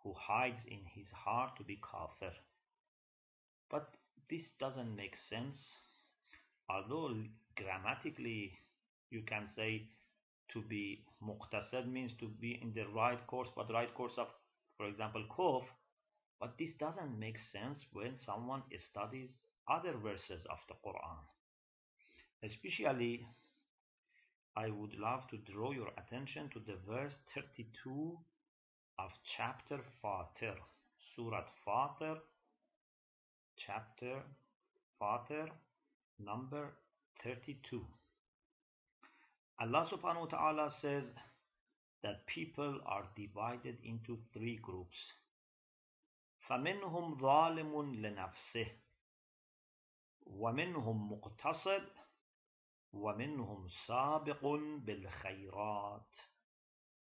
who 0.01 0.11
hides 0.17 0.65
in 0.65 0.79
his 0.95 1.07
heart 1.11 1.51
to 1.57 1.63
be 1.63 1.77
kafir. 1.83 2.33
But 3.69 3.87
this 4.27 4.41
doesn't 4.59 4.95
make 4.95 5.13
sense. 5.29 5.59
Although 6.67 7.13
grammatically 7.55 8.57
you 9.11 9.21
can 9.21 9.47
say 9.55 9.83
to 10.53 10.63
be 10.63 11.05
muqtasad 11.23 11.87
means 11.87 12.13
to 12.19 12.27
be 12.41 12.57
in 12.63 12.73
the 12.73 12.87
right 12.87 13.21
course, 13.27 13.49
but 13.55 13.71
right 13.71 13.93
course 13.93 14.17
of, 14.17 14.29
for 14.77 14.87
example, 14.87 15.23
kufr. 15.29 15.67
But 16.39 16.57
this 16.57 16.71
doesn't 16.79 17.19
make 17.19 17.37
sense 17.51 17.85
when 17.93 18.17
someone 18.17 18.63
studies 18.89 19.29
other 19.69 19.93
verses 19.93 20.43
of 20.49 20.57
the 20.69 20.73
Quran. 20.83 21.19
Especially 22.43 23.27
I 24.56 24.68
would 24.70 24.94
love 24.98 25.28
to 25.30 25.38
draw 25.38 25.72
your 25.72 25.90
attention 25.96 26.50
to 26.50 26.60
the 26.60 26.76
verse 26.88 27.14
32 27.34 28.18
of 28.98 29.10
chapter 29.36 29.78
Fatir, 30.02 30.56
Surah 31.14 31.44
Fatir, 31.66 32.16
chapter 33.66 34.22
Fatir, 35.00 35.48
number 36.18 36.72
32. 37.24 37.84
Allah 39.60 39.88
subhanahu 39.90 40.20
wa 40.20 40.38
ta'ala 40.38 40.70
says 40.80 41.04
that 42.02 42.26
people 42.26 42.80
are 42.86 43.04
divided 43.16 43.76
into 43.84 44.18
three 44.32 44.58
groups. 44.62 44.96
فَمِنْهُمْ 46.50 47.20
ظَالِمٌ 47.20 47.72
لِنَفْسِهِ 48.00 48.66
وَمِنْهُمْ 50.26 51.10
مُقْتَصِدٌ 51.12 51.82
وَمِنْهُمْ 52.94 53.68
سَابِقٌ 53.86 54.42
بِالْخَيْرَاتِ 54.84 56.10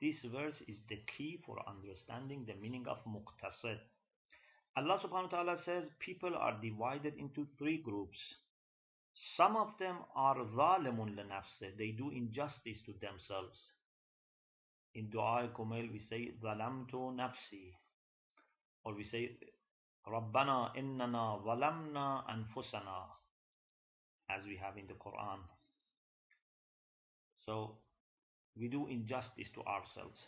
This 0.00 0.22
verse 0.24 0.60
is 0.68 0.78
the 0.88 1.00
key 1.16 1.40
for 1.46 1.58
understanding 1.66 2.44
the 2.44 2.54
meaning 2.54 2.86
of 2.86 2.98
muqtasid. 3.04 3.78
Allah 4.76 4.98
subhanahu 4.98 5.32
wa 5.32 5.36
ta'ala 5.42 5.56
says 5.64 5.84
people 5.98 6.34
are 6.34 6.60
divided 6.60 7.14
into 7.16 7.46
three 7.58 7.78
groups. 7.78 8.18
Some 9.36 9.56
of 9.56 9.78
them 9.78 9.96
are 10.14 10.36
ظالمٌ 10.36 10.98
لنفسه. 11.16 11.76
They 11.78 11.92
do 11.92 12.10
injustice 12.10 12.80
to 12.86 12.92
themselves. 13.00 13.58
In 14.94 15.08
Dua 15.08 15.48
Kumail 15.54 15.90
we 15.90 16.00
say 16.00 16.32
ظلمت 16.42 16.92
نفسي 16.94 17.72
or 18.84 18.94
we 18.94 19.04
say 19.04 19.38
ربنا 20.06 20.76
إننا 20.76 21.44
ظلمنا 21.44 22.28
أنفسنا 22.28 23.06
as 24.28 24.44
we 24.44 24.56
have 24.56 24.76
in 24.76 24.86
the 24.86 24.94
Quran. 24.94 25.40
So 27.46 27.78
we 28.56 28.68
do 28.68 28.86
injustice 28.86 29.48
to 29.54 29.62
ourselves. 29.62 30.20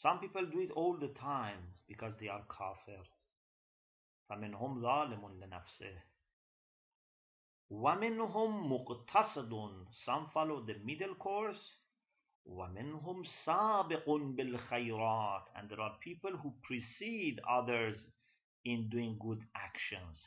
Some 0.00 0.18
people 0.18 0.46
do 0.46 0.60
it 0.60 0.70
all 0.74 0.96
the 0.98 1.08
time 1.08 1.58
because 1.88 2.12
they 2.20 2.28
are 2.28 2.42
kafir. 2.48 3.02
فمنهم 4.30 4.80
ظالم 4.80 5.40
لنفسه 5.40 6.02
ومنهم 7.70 8.72
مقتصد 8.72 9.86
Some 10.04 10.26
follow 10.32 10.64
the 10.64 10.74
middle 10.84 11.14
course 11.14 11.76
ومنهم 12.46 13.24
سابق 13.44 14.08
بالخيرات 14.08 15.48
And 15.56 15.68
there 15.68 15.80
are 15.80 15.98
people 16.00 16.36
who 16.36 16.54
precede 16.62 17.40
others 17.48 17.96
in 18.64 18.88
doing 18.88 19.18
good 19.20 19.44
actions. 19.54 20.22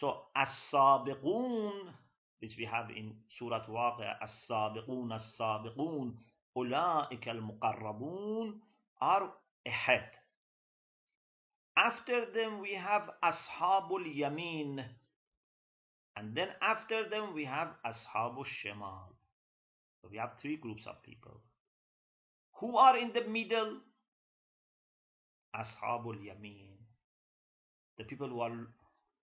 So 0.00 0.26
as-sabiqun 0.36 1.92
which 2.41 2.55
we 2.57 2.65
have 2.65 2.89
in 2.89 3.13
Surah 3.37 3.65
Waqia, 3.67 4.15
As-Sabiqun, 4.21 5.13
As-Sabiqun, 5.15 6.13
Ulaika 6.57 7.27
al-Muqarrabun 7.27 8.53
are 8.99 9.31
ahead. 9.65 10.09
After 11.77 12.25
them 12.33 12.59
we 12.61 12.73
have 12.73 13.09
Ashabul 13.23 14.05
Yamin. 14.13 14.83
And 16.17 16.35
then 16.35 16.49
after 16.61 17.07
them 17.09 17.33
we 17.33 17.45
have 17.45 17.69
Ashabul 17.85 18.43
Shimal. 18.43 19.13
So 20.01 20.09
we 20.11 20.17
have 20.17 20.31
three 20.41 20.57
groups 20.57 20.83
of 20.87 21.01
people. 21.03 21.39
Who 22.59 22.75
are 22.77 22.97
in 22.97 23.11
the 23.13 23.23
middle? 23.29 23.77
Ashabul 25.55 26.17
Yamin. 26.17 26.67
The 27.97 28.03
people 28.03 28.27
who 28.27 28.41
are 28.41 28.51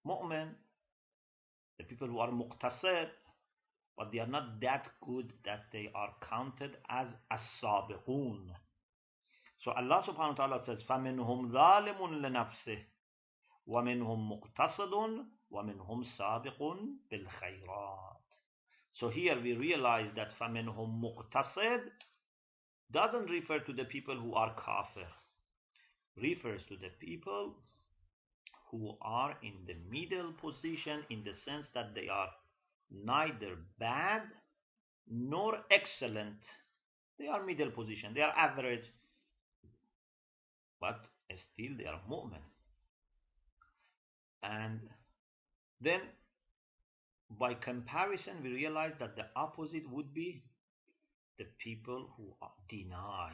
mu'min, 0.07 0.49
the 1.79 1.85
people 1.85 2.09
who 2.09 2.19
are 2.19 2.31
muqtasid, 2.31 3.09
but 3.97 4.13
they 4.13 4.19
are 4.19 4.27
not 4.27 4.61
that 4.61 4.89
good 5.05 5.33
that 5.45 5.65
they 5.73 5.91
are 5.95 6.11
counted 6.29 6.77
as 6.89 7.09
as-sabiqun. 7.31 8.51
So 9.65 9.73
Allah 9.73 10.05
subhanahu 10.07 10.39
wa 10.39 10.47
ta'ala 10.47 10.65
says, 10.65 10.83
فَمِنْهُمْ 10.89 11.51
ظَالِمٌ 11.51 11.99
لِنَفْسِهِ 11.99 12.79
وَمِنْهُمْ 13.69 14.29
مُقْتَصِدٌ 14.33 15.25
وَمِنْهُمْ 15.53 16.05
سَابِقٌ 16.17 16.59
بِالْخَيْرَاتِ 17.13 18.29
So 18.93 19.09
here 19.09 19.41
we 19.41 19.55
realize 19.55 20.11
that 20.17 20.29
فَمِنْهُمْ 20.41 21.03
مُقْتَصِد 21.03 21.83
doesn't 22.93 23.29
refer 23.31 23.59
to 23.61 23.73
the 23.73 23.85
people 23.85 24.17
who 24.17 24.35
are 24.35 24.55
kafir. 24.55 25.09
Refers 26.17 26.63
to 26.69 26.77
the 26.77 26.91
people 27.01 27.55
who 28.71 28.97
are 29.01 29.37
in 29.43 29.55
the 29.67 29.77
middle 29.91 30.33
position 30.33 31.05
in 31.11 31.25
the 31.25 31.35
sense 31.45 31.67
that 31.75 31.95
they 31.95 32.09
are 32.09 32.29
neither 32.91 33.57
bad 33.79 34.23
nor 35.11 35.59
excellent. 35.71 36.39
They 37.19 37.27
are 37.27 37.45
middle 37.45 37.71
position. 37.71 38.15
They 38.15 38.21
are 38.21 38.33
average. 38.37 38.85
But 40.81 41.01
still 41.53 41.77
they 41.77 41.87
are 41.87 42.01
mu'min. 42.09 42.43
And 44.43 44.81
then 45.81 46.01
by 47.39 47.55
comparison 47.55 48.43
we 48.43 48.51
realize 48.51 48.93
that 49.01 49.17
the 49.17 49.27
opposite 49.35 49.91
would 49.91 50.15
be 50.15 50.45
the 51.39 51.47
people 51.63 52.11
who 52.17 52.35
deny. 52.69 53.33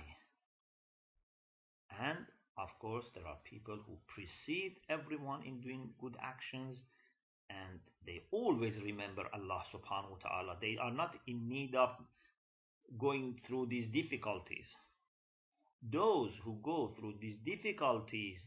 And 2.01 2.19
of 2.57 2.69
course, 2.81 3.05
there 3.15 3.27
are 3.27 3.39
people 3.45 3.79
who 3.87 3.97
precede 4.07 4.77
everyone 4.89 5.43
in 5.45 5.61
doing 5.61 5.91
good 6.01 6.17
actions 6.23 6.81
and 7.51 7.81
they 8.07 8.23
always 8.31 8.77
remember 8.83 9.25
Allah 9.33 9.63
subhanahu 9.73 10.11
wa 10.13 10.19
ta'ala. 10.23 10.57
They 10.61 10.77
are 10.81 10.93
not 10.93 11.15
in 11.27 11.49
need 11.49 11.75
of 11.75 11.91
going 12.99 13.41
through 13.47 13.67
these 13.67 13.89
difficulties. 13.89 14.67
Those 15.93 16.31
who 16.45 16.59
go 16.63 16.95
through 16.99 17.15
these 17.21 17.37
difficulties 17.45 18.39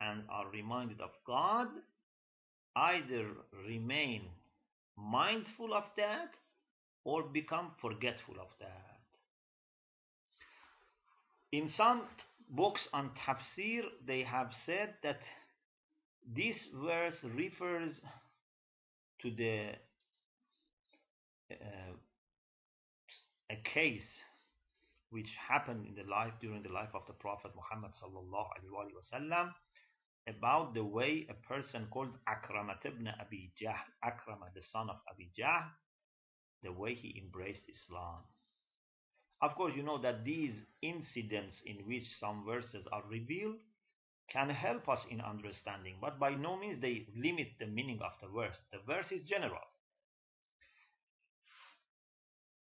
and 0.00 0.24
are 0.28 0.50
reminded 0.50 1.00
of 1.00 1.10
God 1.26 1.68
either 2.74 3.28
remain 3.66 4.22
mindful 4.96 5.72
of 5.72 5.84
that 5.96 6.34
or 7.04 7.22
become 7.22 7.70
forgetful 7.80 8.34
of 8.40 8.48
that. 8.60 9.00
In 11.52 11.70
some 11.76 12.02
books 12.52 12.80
on 12.92 13.10
tafsir, 13.26 13.82
they 14.06 14.22
have 14.22 14.50
said 14.66 14.94
that 15.02 15.20
this 16.36 16.56
verse 16.74 17.16
refers 17.34 17.90
to 19.22 19.30
the 19.30 19.70
uh, 21.50 21.92
a 23.50 23.56
case 23.74 24.08
which 25.10 25.28
happened 25.48 25.86
in 25.86 25.94
the 25.94 26.10
life 26.10 26.32
during 26.40 26.62
the 26.62 26.70
life 26.70 26.88
of 26.94 27.02
the 27.06 27.12
Prophet 27.12 27.52
Muhammad 27.54 27.92
sallallahu 27.92 29.50
about 30.28 30.72
the 30.72 30.84
way 30.84 31.26
a 31.28 31.34
person 31.46 31.86
called 31.90 32.08
Akramat 32.28 32.86
ibn 32.86 33.08
Abi 33.20 33.52
Jahl, 33.60 33.74
Akrama 34.04 34.48
the 34.54 34.62
son 34.72 34.88
of 34.88 34.96
Abi 35.10 35.30
Jahl, 35.38 35.64
the 36.62 36.72
way 36.72 36.94
he 36.94 37.20
embraced 37.22 37.64
Islam. 37.68 38.22
Of 39.42 39.56
course, 39.56 39.72
you 39.76 39.82
know 39.82 40.00
that 40.00 40.24
these 40.24 40.54
incidents 40.82 41.60
in 41.66 41.78
which 41.88 42.04
some 42.20 42.44
verses 42.46 42.86
are 42.92 43.02
revealed 43.10 43.56
can 44.30 44.48
help 44.48 44.88
us 44.88 45.00
in 45.10 45.20
understanding, 45.20 45.96
but 46.00 46.18
by 46.20 46.30
no 46.30 46.56
means 46.56 46.80
they 46.80 47.06
limit 47.16 47.48
the 47.58 47.66
meaning 47.66 47.98
of 48.02 48.12
the 48.22 48.28
verse. 48.28 48.56
The 48.72 48.78
verse 48.86 49.10
is 49.10 49.22
general. 49.22 49.60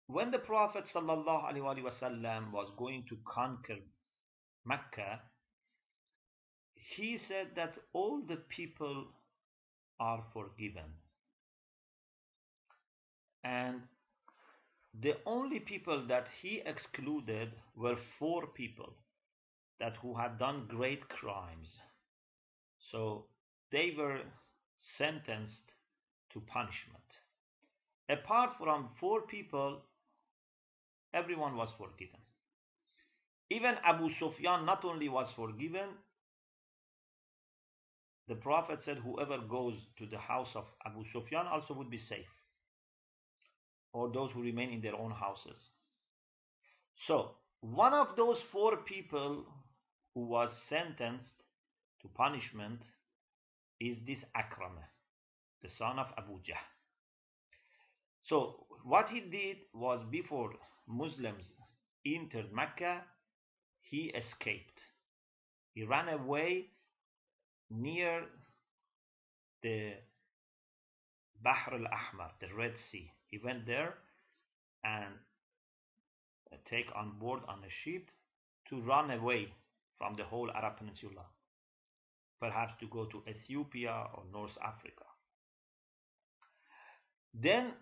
When 0.07 0.31
the 0.31 0.39
Prophet 0.39 0.85
ﷺ 0.95 2.53
was 2.53 2.73
going 2.79 3.05
to 3.09 3.19
conquer 3.27 3.77
Mecca, 4.65 5.21
he 6.97 7.19
said 7.29 7.49
that 7.57 7.75
all 7.93 8.23
the 8.27 8.37
people 8.37 9.07
are 10.01 10.25
forgiven. 10.33 10.91
And 13.45 13.83
the 15.01 15.17
only 15.25 15.59
people 15.59 16.07
that 16.09 16.29
he 16.43 16.63
excluded 16.67 17.53
were 17.75 17.97
four 18.19 18.47
people 18.47 18.93
that 19.81 19.97
who 20.03 20.15
had 20.15 20.39
done 20.39 20.67
great 20.69 21.09
crimes. 21.09 21.79
So 22.91 23.25
they 23.71 23.95
were 23.97 24.21
sentenced 24.99 25.73
to 26.33 26.41
punishment. 26.41 27.03
Apart 28.09 28.55
from 28.59 28.91
four 29.01 29.23
people, 29.23 29.81
everyone 31.15 31.57
was 31.57 31.71
forgiven. 31.79 32.21
Even 33.51 33.77
Abu 33.85 34.11
Sufyan 34.19 34.67
not 34.67 34.85
only 34.85 35.09
was 35.09 35.29
forgiven, 35.35 35.89
the 38.29 38.35
Prophet 38.35 38.81
said 38.85 38.99
whoever 38.99 39.39
goes 39.39 39.75
to 39.99 40.07
the 40.07 40.19
house 40.19 40.49
of 40.55 40.65
Abu 40.87 41.05
Sufyan 41.13 41.47
also 41.47 41.75
would 41.75 41.91
be 41.91 41.99
safe 41.99 42.29
or 43.93 44.11
those 44.11 44.31
who 44.33 44.43
remain 44.43 44.71
in 44.71 44.81
their 44.81 44.95
own 44.97 45.11
houses. 45.11 45.57
So, 47.07 47.33
one 47.61 47.93
of 47.93 48.17
those 48.17 48.39
four 48.51 48.77
people 48.79 49.45
who 50.15 50.27
was 50.27 50.51
sentenced 50.69 51.35
to 52.03 52.09
punishment 52.09 52.81
is 53.81 53.97
this 54.07 54.19
Akram, 54.35 54.79
the 55.63 55.69
son 55.79 55.99
of 55.99 56.07
Abu 56.19 56.35
Jahl. 56.35 56.67
So, 58.29 58.67
what 58.85 59.09
he 59.09 59.21
did 59.21 59.57
was 59.75 60.01
before 60.11 60.53
Muslims 60.87 61.45
entered 62.07 62.53
Mecca, 62.53 63.03
he 63.83 64.13
escaped. 64.17 64.81
He 65.75 65.85
ran 65.85 66.09
away 66.09 66.67
near 67.71 68.25
the 69.63 69.95
Bahr 71.43 71.73
al-Ahmar, 71.73 72.31
the 72.41 72.49
Red 72.57 72.73
Sea. 72.91 73.11
He 73.27 73.39
went 73.39 73.67
there 73.67 73.95
and 74.85 75.15
uh, 76.53 76.57
take 76.69 76.87
on 76.95 77.13
board 77.19 77.41
on 77.49 77.59
a 77.59 77.71
ship 77.85 78.09
to 78.69 78.81
run 78.83 79.11
away 79.11 79.49
from 79.99 80.17
the 80.17 80.25
whole 80.25 80.51
Arab 80.51 80.79
Peninsula, 80.79 81.25
perhaps 82.41 82.73
to 82.81 82.87
go 82.87 83.07
to 83.07 83.23
Ethiopia 83.29 84.07
or 84.15 84.23
North 84.33 84.57
Africa. 84.63 85.05
Then 87.35 87.73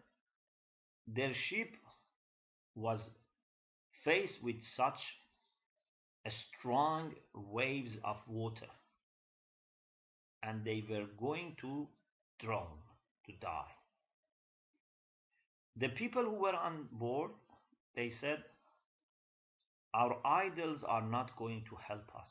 their 1.06 1.32
ship 1.48 1.70
was 2.74 3.00
faced 4.04 4.42
with 4.42 4.56
such 4.76 4.98
strong 6.28 7.12
waves 7.34 7.92
of 8.04 8.16
water 8.28 8.68
and 10.42 10.64
they 10.64 10.84
were 10.88 11.06
going 11.18 11.56
to 11.60 11.86
drown, 12.38 12.78
to 13.26 13.32
die. 13.40 13.72
The 15.76 15.88
people 15.88 16.24
who 16.24 16.42
were 16.42 16.54
on 16.56 16.88
board, 16.92 17.30
they 17.94 18.12
said, 18.20 18.38
our 19.94 20.16
idols 20.24 20.84
are 20.86 21.02
not 21.02 21.36
going 21.36 21.64
to 21.68 21.76
help 21.86 22.08
us. 22.16 22.28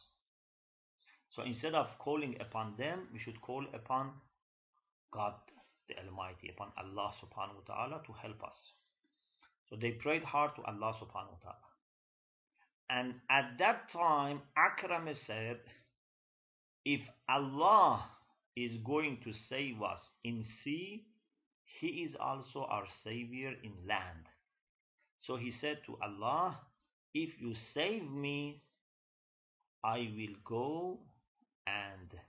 So 1.32 1.44
instead 1.44 1.74
of 1.74 1.88
calling 2.00 2.38
upon 2.40 2.76
them, 2.78 3.08
we 3.14 3.20
should 3.20 3.42
call 3.42 3.66
upon 3.74 4.12
God 5.12 5.34
the 5.88 5.96
Almighty, 6.06 6.50
upon 6.50 6.70
Allah 6.78 7.12
subhanahu 7.22 7.68
wa 7.68 7.76
ta'ala 7.76 8.02
to 8.06 8.14
help 8.14 8.44
us. 8.44 8.56
So 9.70 9.76
they 9.76 9.92
prayed 9.92 10.24
hard 10.24 10.56
to 10.56 10.64
Allah 10.64 10.94
subhanahu 10.94 11.34
wa 11.34 11.42
ta'ala. 11.44 11.70
And 12.90 13.14
at 13.30 13.58
that 13.60 13.92
time, 13.92 14.42
Akram 14.58 15.08
said, 15.28 15.58
if 16.86 17.02
Allah 17.28 18.04
is 18.66 18.78
going 18.86 19.20
to 19.24 19.34
save 19.49 19.82
us 19.82 19.99
in 20.24 20.45
sea, 20.64 21.05
He 21.80 21.88
is 22.03 22.16
also 22.20 22.68
our 22.70 22.86
Savior 23.03 23.53
in 23.64 23.72
land. 23.88 24.26
So 25.20 25.36
he 25.36 25.51
said 25.51 25.80
to 25.86 25.97
Allah, 26.01 26.60
If 27.14 27.39
you 27.39 27.53
save 27.74 28.10
me, 28.10 28.64
I 29.84 30.10
will 30.16 30.36
go 30.45 30.99
and 31.68 32.20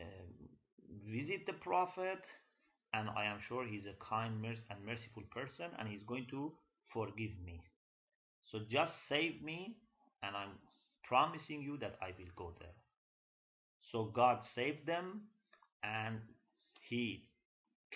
um, 0.00 0.48
visit 1.10 1.46
the 1.46 1.52
Prophet, 1.54 2.22
and 2.92 3.08
I 3.10 3.24
am 3.24 3.38
sure 3.48 3.64
he's 3.64 3.86
a 3.86 4.04
kind 4.04 4.34
and 4.44 4.86
merciful 4.86 5.24
person, 5.30 5.66
and 5.78 5.88
he's 5.88 6.02
going 6.02 6.26
to 6.30 6.52
forgive 6.92 7.32
me. 7.44 7.62
So 8.50 8.60
just 8.70 8.92
save 9.08 9.42
me, 9.42 9.76
and 10.22 10.36
I'm 10.36 10.52
promising 11.02 11.62
you 11.62 11.76
that 11.78 11.96
I 12.00 12.08
will 12.18 12.30
go 12.36 12.52
there. 12.60 12.83
So 13.94 14.10
God 14.12 14.40
saved 14.56 14.86
them 14.86 15.20
and 15.84 16.18
he 16.80 17.28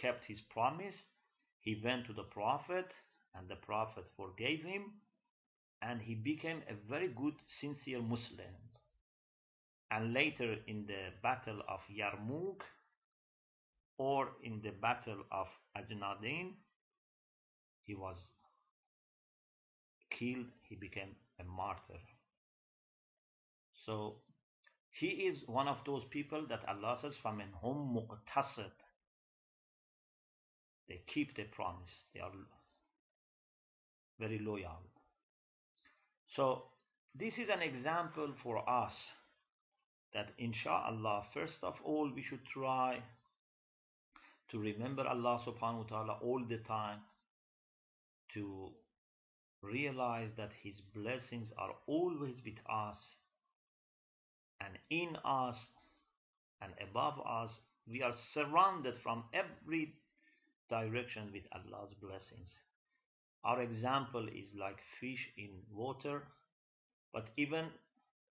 kept 0.01 0.25
his 0.27 0.41
promise. 0.49 0.95
He 1.61 1.81
went 1.85 2.07
to 2.07 2.13
the 2.13 2.23
Prophet 2.23 2.87
and 3.35 3.49
the 3.49 3.57
Prophet 3.57 4.05
forgave 4.17 4.63
him 4.63 4.93
and 5.83 6.01
he 6.01 6.15
became 6.15 6.63
a 6.71 6.75
very 6.89 7.09
good, 7.09 7.35
sincere 7.61 8.01
Muslim. 8.01 8.55
And 9.91 10.15
later 10.15 10.59
in 10.69 10.87
the 10.87 11.11
Battle 11.21 11.63
of 11.69 11.81
Yarmouk 11.91 12.61
or 13.99 14.29
in 14.45 14.61
the 14.63 14.71
Battle 14.71 15.25
of 15.33 15.49
Ajnadin, 15.77 16.53
he 17.83 17.97
was 17.97 18.17
killed, 20.17 20.47
he 20.63 20.77
became 20.77 21.17
a 21.41 21.45
martyr. 21.45 21.99
So 23.85 24.19
He 24.92 25.08
is 25.08 25.44
one 25.48 25.68
of 25.68 25.78
those 25.86 26.04
people 26.12 26.46
that 26.50 26.64
Allah 26.68 26.98
says, 27.02 27.16
فَمِنْهُمْ 27.24 27.94
مُقْتَصِدٌ 27.94 28.72
They 30.88 31.02
keep 31.08 31.36
their 31.36 31.48
promise. 31.52 32.06
They 32.14 32.20
are 32.20 32.32
very 34.20 34.40
loyal. 34.40 34.80
So 36.36 36.64
this 37.16 37.38
is 37.38 37.50
an 37.50 37.62
example 37.62 38.34
for 38.44 38.68
us 38.70 38.94
that 40.14 40.30
inshallah, 40.38 41.26
first 41.34 41.58
of 41.64 41.76
all, 41.84 42.12
we 42.14 42.24
should 42.24 42.46
try 42.54 43.02
to 44.52 44.60
remember 44.60 45.08
Allah 45.08 45.42
subhanahu 45.46 45.78
wa 45.78 45.84
ta'ala 45.90 46.18
all 46.22 46.44
the 46.48 46.58
time, 46.58 47.00
to 48.36 48.70
realize 49.62 50.30
that 50.38 50.52
His 50.62 50.82
blessings 50.94 51.52
are 51.58 51.72
always 51.88 52.36
with 52.46 52.60
us 52.70 52.98
and 54.61 54.79
in 54.91 55.17
us 55.25 55.57
and 56.61 56.73
above 56.91 57.21
us. 57.27 57.51
We 57.91 58.03
are 58.03 58.15
surrounded 58.35 58.95
from 59.03 59.25
every 59.33 59.95
direction 60.69 61.31
with 61.33 61.45
Allah's 61.53 61.95
blessings. 62.03 62.51
Our 63.45 63.63
example 63.63 64.27
is 64.29 64.51
like 64.59 64.77
fish 65.01 65.29
in 65.37 65.51
water, 65.73 66.23
but 67.13 67.29
even 67.37 67.67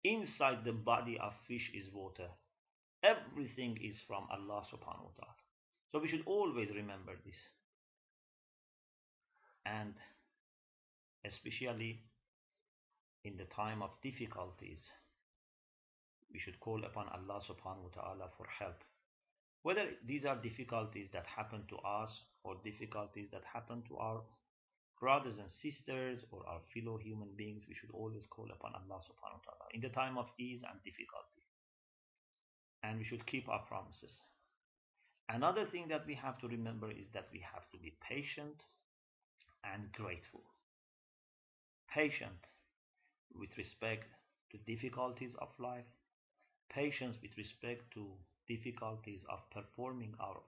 inside 0.05 0.65
the 0.65 0.73
body 0.73 1.19
of 1.19 1.33
fish 1.49 1.71
is 1.75 1.93
water. 1.93 2.29
Everything 3.03 3.79
is 3.83 3.97
from 4.07 4.27
Allah 4.31 4.63
subhanahu 4.73 5.05
wa 5.05 5.17
ta'ala. 5.17 5.37
So 5.93 6.01
we 6.01 6.09
should 6.09 6.25
always 6.27 6.69
remember 6.71 7.13
this. 7.25 7.37
And 9.65 9.95
especially 11.25 12.01
in 13.25 13.37
the 13.37 13.45
time 13.45 13.83
of 13.83 13.91
difficulties, 14.03 14.79
we 16.33 16.39
should 16.39 16.59
call 16.61 16.85
upon 16.85 17.09
Allah 17.09 17.41
subhanahu 17.43 17.91
wa 17.91 17.95
ta'ala 17.95 18.29
for 18.37 18.47
help. 18.47 18.83
Whether 19.63 19.87
these 20.07 20.25
are 20.25 20.37
difficulties 20.37 21.09
that 21.13 21.27
happen 21.27 21.63
to 21.69 21.77
us 21.79 22.11
or 22.45 22.57
difficulties 22.63 23.29
that 23.33 23.43
happen 23.53 23.83
to 23.89 23.97
our 23.97 24.23
brothers 25.01 25.39
and 25.39 25.51
sisters 25.51 26.21
or 26.31 26.47
our 26.47 26.61
fellow 26.73 26.99
human 26.99 27.29
beings, 27.37 27.65
we 27.69 27.75
should 27.75 27.91
always 27.93 28.27
call 28.31 28.47
upon 28.47 28.73
Allah 28.75 29.03
subhanahu 29.03 29.43
wa 29.43 29.47
ta'ala 29.47 29.67
in 29.75 29.81
the 29.81 29.91
time 29.91 30.17
of 30.17 30.27
ease 30.39 30.63
and 30.63 30.79
difficulty. 30.85 31.43
And 32.83 32.99
we 32.99 33.05
should 33.05 33.27
keep 33.27 33.49
our 33.49 33.65
promises. 33.67 34.21
Another 35.29 35.67
thing 35.67 35.89
that 35.89 36.07
we 36.07 36.15
have 36.15 36.39
to 36.39 36.49
remember 36.49 36.91
is 36.91 37.07
that 37.13 37.27
we 37.33 37.43
have 37.43 37.69
to 37.73 37.79
be 37.79 37.97
patient 38.09 38.63
and 39.65 39.91
grateful. 39.93 40.45
Patient 41.93 42.39
with 43.35 43.51
respect 43.59 44.07
to 44.53 44.59
difficulties 44.59 45.35
of 45.41 45.49
life, 45.59 45.85
patience 46.73 47.17
with 47.23 47.33
respect 47.37 47.83
to 47.95 48.07
difficulties 48.49 49.21
of 49.31 49.39
performing 49.51 50.15
our 50.21 50.39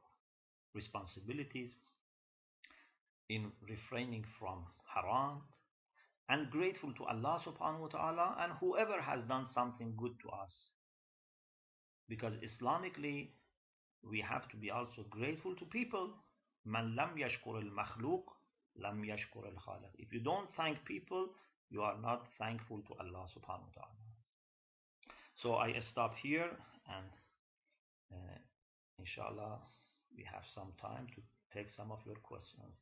responsibilities 0.75 1.71
in 3.29 3.51
refraining 3.69 4.25
from 4.39 4.65
haram 4.95 5.43
and 6.29 6.51
grateful 6.51 6.93
to 6.95 7.05
Allah 7.05 7.41
subhanahu 7.45 7.81
wa 7.81 7.89
ta'ala 7.89 8.37
and 8.41 8.53
whoever 8.61 9.01
has 9.01 9.21
done 9.29 9.47
something 9.55 9.95
good 9.97 10.13
to 10.23 10.29
us. 10.31 10.53
Because 12.09 12.35
Islamically, 12.45 13.29
we 14.03 14.21
have 14.21 14.49
to 14.51 14.57
be 14.57 14.71
also 14.71 15.05
grateful 15.11 15.55
to 15.57 15.65
people. 15.67 16.11
Man 16.65 16.95
lam 16.97 17.17
yashkur 17.19 17.57
al 17.57 17.71
makhluq 17.81 18.25
lam 18.81 19.03
yashkur 19.03 19.45
al 19.45 19.59
khaliq. 19.67 19.93
If 19.99 20.13
you 20.13 20.21
don't 20.21 20.49
thank 20.57 20.85
people, 20.85 21.29
you 21.71 21.83
are 21.83 21.97
not 22.01 22.27
thankful 22.39 22.81
to 22.89 22.95
Allah 23.01 23.25
subhanahu 23.37 23.69
wa 23.69 23.75
ta'ala 23.75 24.08
So 25.38 25.56
I 25.56 25.74
stop 25.92 26.16
here 26.22 26.50
and 26.88 27.08
uh, 28.14 28.38
inshallah 29.00 29.60
we 30.16 30.24
have 30.32 30.44
some 30.54 30.72
time 30.80 31.08
to 31.16 31.22
take 31.58 31.70
some 31.70 31.92
of 31.92 32.00
your 32.06 32.16
questions. 32.16 32.76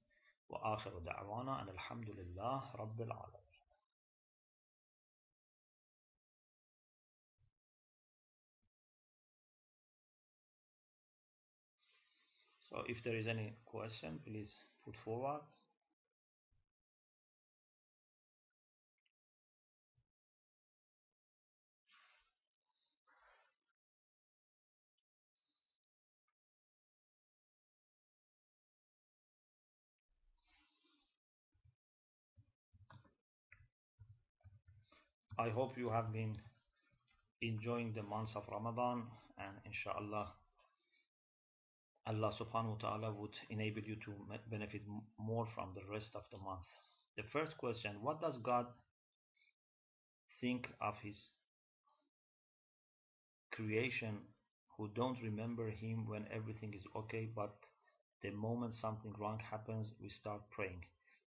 وآخر 0.51 0.99
دعوانا 0.99 1.61
أن 1.61 1.69
الحمد 1.69 2.09
لله 2.09 2.75
رب 2.75 3.01
العالمين 3.01 3.41
So 12.71 12.83
if 12.87 13.03
there 13.03 13.17
is 13.17 13.27
any 13.27 13.53
question, 13.65 14.19
please 14.25 14.55
put 14.85 14.95
forward. 15.03 15.41
I 35.38 35.50
hope 35.50 35.76
you 35.76 35.90
have 35.90 36.12
been 36.12 36.36
enjoying 37.42 37.92
the 37.92 38.02
months 38.02 38.32
of 38.34 38.44
Ramadan 38.50 39.02
and 39.38 39.54
inshallah 39.66 40.32
Allah 42.06 42.32
subhanahu 42.40 42.80
wa 42.80 42.88
ta'ala 42.88 43.12
would 43.12 43.34
enable 43.50 43.82
you 43.82 43.96
to 43.96 44.12
benefit 44.48 44.82
more 45.18 45.46
from 45.54 45.74
the 45.74 45.82
rest 45.92 46.10
of 46.14 46.22
the 46.30 46.38
month. 46.38 46.64
The 47.16 47.24
first 47.32 47.58
question, 47.58 47.96
what 48.00 48.20
does 48.20 48.38
God 48.38 48.66
think 50.40 50.68
of 50.80 50.94
his 51.02 51.16
creation 53.50 54.18
who 54.76 54.88
don't 54.94 55.18
remember 55.22 55.70
him 55.70 56.06
when 56.06 56.26
everything 56.32 56.74
is 56.74 56.84
okay 56.94 57.28
but 57.34 57.56
the 58.22 58.30
moment 58.30 58.74
something 58.74 59.12
wrong 59.18 59.40
happens 59.50 59.88
we 60.00 60.08
start 60.08 60.40
praying. 60.50 60.84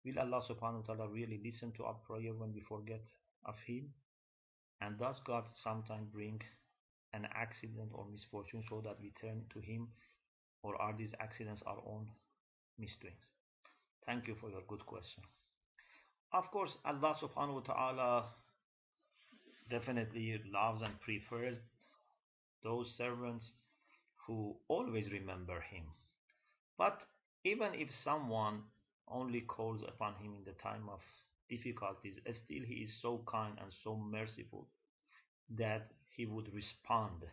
Will 0.05 0.19
Allah 0.19 0.43
subhanahu 0.49 0.87
wa 0.87 0.95
ta'ala 0.95 1.09
really 1.09 1.41
listen 1.45 1.73
to 1.77 1.85
our 1.85 1.97
prayer 2.07 2.35
when 2.35 2.53
we 2.53 2.61
forget 2.61 3.03
of 3.47 3.55
him? 3.67 3.93
And 4.81 4.99
does 4.99 5.17
God 5.27 5.45
sometimes 5.63 6.09
bring 6.13 6.41
an 7.13 7.27
accident 7.35 7.91
or 7.93 8.07
misfortune 8.11 8.63
so 8.69 8.81
that 8.85 8.97
we 9.01 9.13
turn 9.21 9.43
to 9.53 9.61
him 9.61 9.89
or 10.63 10.81
are 10.81 10.95
these 10.97 11.13
accidents 11.21 11.63
our 11.67 11.79
own 11.87 12.09
misdoings? 12.79 13.29
Thank 14.07 14.27
you 14.27 14.35
for 14.41 14.51
your 14.51 14.63
good 14.69 14.85
question. 14.85 15.23
Of 16.33 16.51
course, 16.51 16.77
Allah 16.85 17.15
subhanahu 17.23 17.55
wa 17.55 17.61
ta'ala 17.61 18.25
definitely 19.71 20.41
loves 20.53 20.83
and 20.83 21.01
prefers 21.01 21.57
those 22.63 22.93
servants 22.99 23.53
who 24.27 24.57
always 24.69 25.11
remember 25.13 25.61
Him. 25.61 25.85
But 26.77 27.01
even 27.45 27.75
if 27.75 27.89
someone 28.03 28.63
only 29.07 29.43
calls 29.43 29.83
upon 29.83 30.15
Him 30.15 30.35
in 30.39 30.45
the 30.45 30.59
time 30.61 30.89
of 30.91 31.01
difficulties, 31.49 32.19
still 32.33 32.63
He 32.67 32.85
is 32.85 32.93
so 33.03 33.23
kind 33.31 33.59
and 33.61 33.73
so 33.83 33.97
merciful 33.97 34.69
that 35.57 35.91
He 36.09 36.27
would 36.27 36.53
respond 36.55 37.25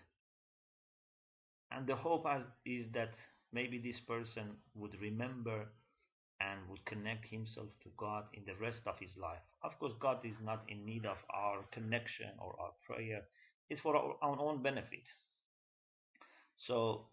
and 1.72 1.88
the 1.88 1.96
hope 1.96 2.26
is 2.66 2.86
that 2.94 3.14
maybe 3.54 3.80
this 3.80 4.00
person 4.02 4.58
would 4.76 4.96
remember 5.02 5.68
and 6.42 6.60
would 6.70 6.84
connect 6.86 7.26
himself 7.28 7.70
to 7.84 7.90
God 7.98 8.26
in 8.34 8.44
the 8.46 8.56
rest 8.60 8.82
of 8.86 8.96
his 9.00 9.12
life. 9.18 9.44
Of 9.64 9.78
course, 9.80 9.94
God 10.00 10.20
is 10.26 10.36
not 10.44 10.64
in 10.68 10.86
need 10.86 11.06
of 11.06 11.18
our 11.30 11.64
connection 11.72 12.32
or 12.40 12.56
our 12.60 12.72
prayer, 12.86 13.22
it's 13.70 13.82
for 13.82 13.96
our, 13.96 14.16
our 14.22 14.40
own 14.40 14.62
benefit. 14.62 15.06
So 16.68 17.08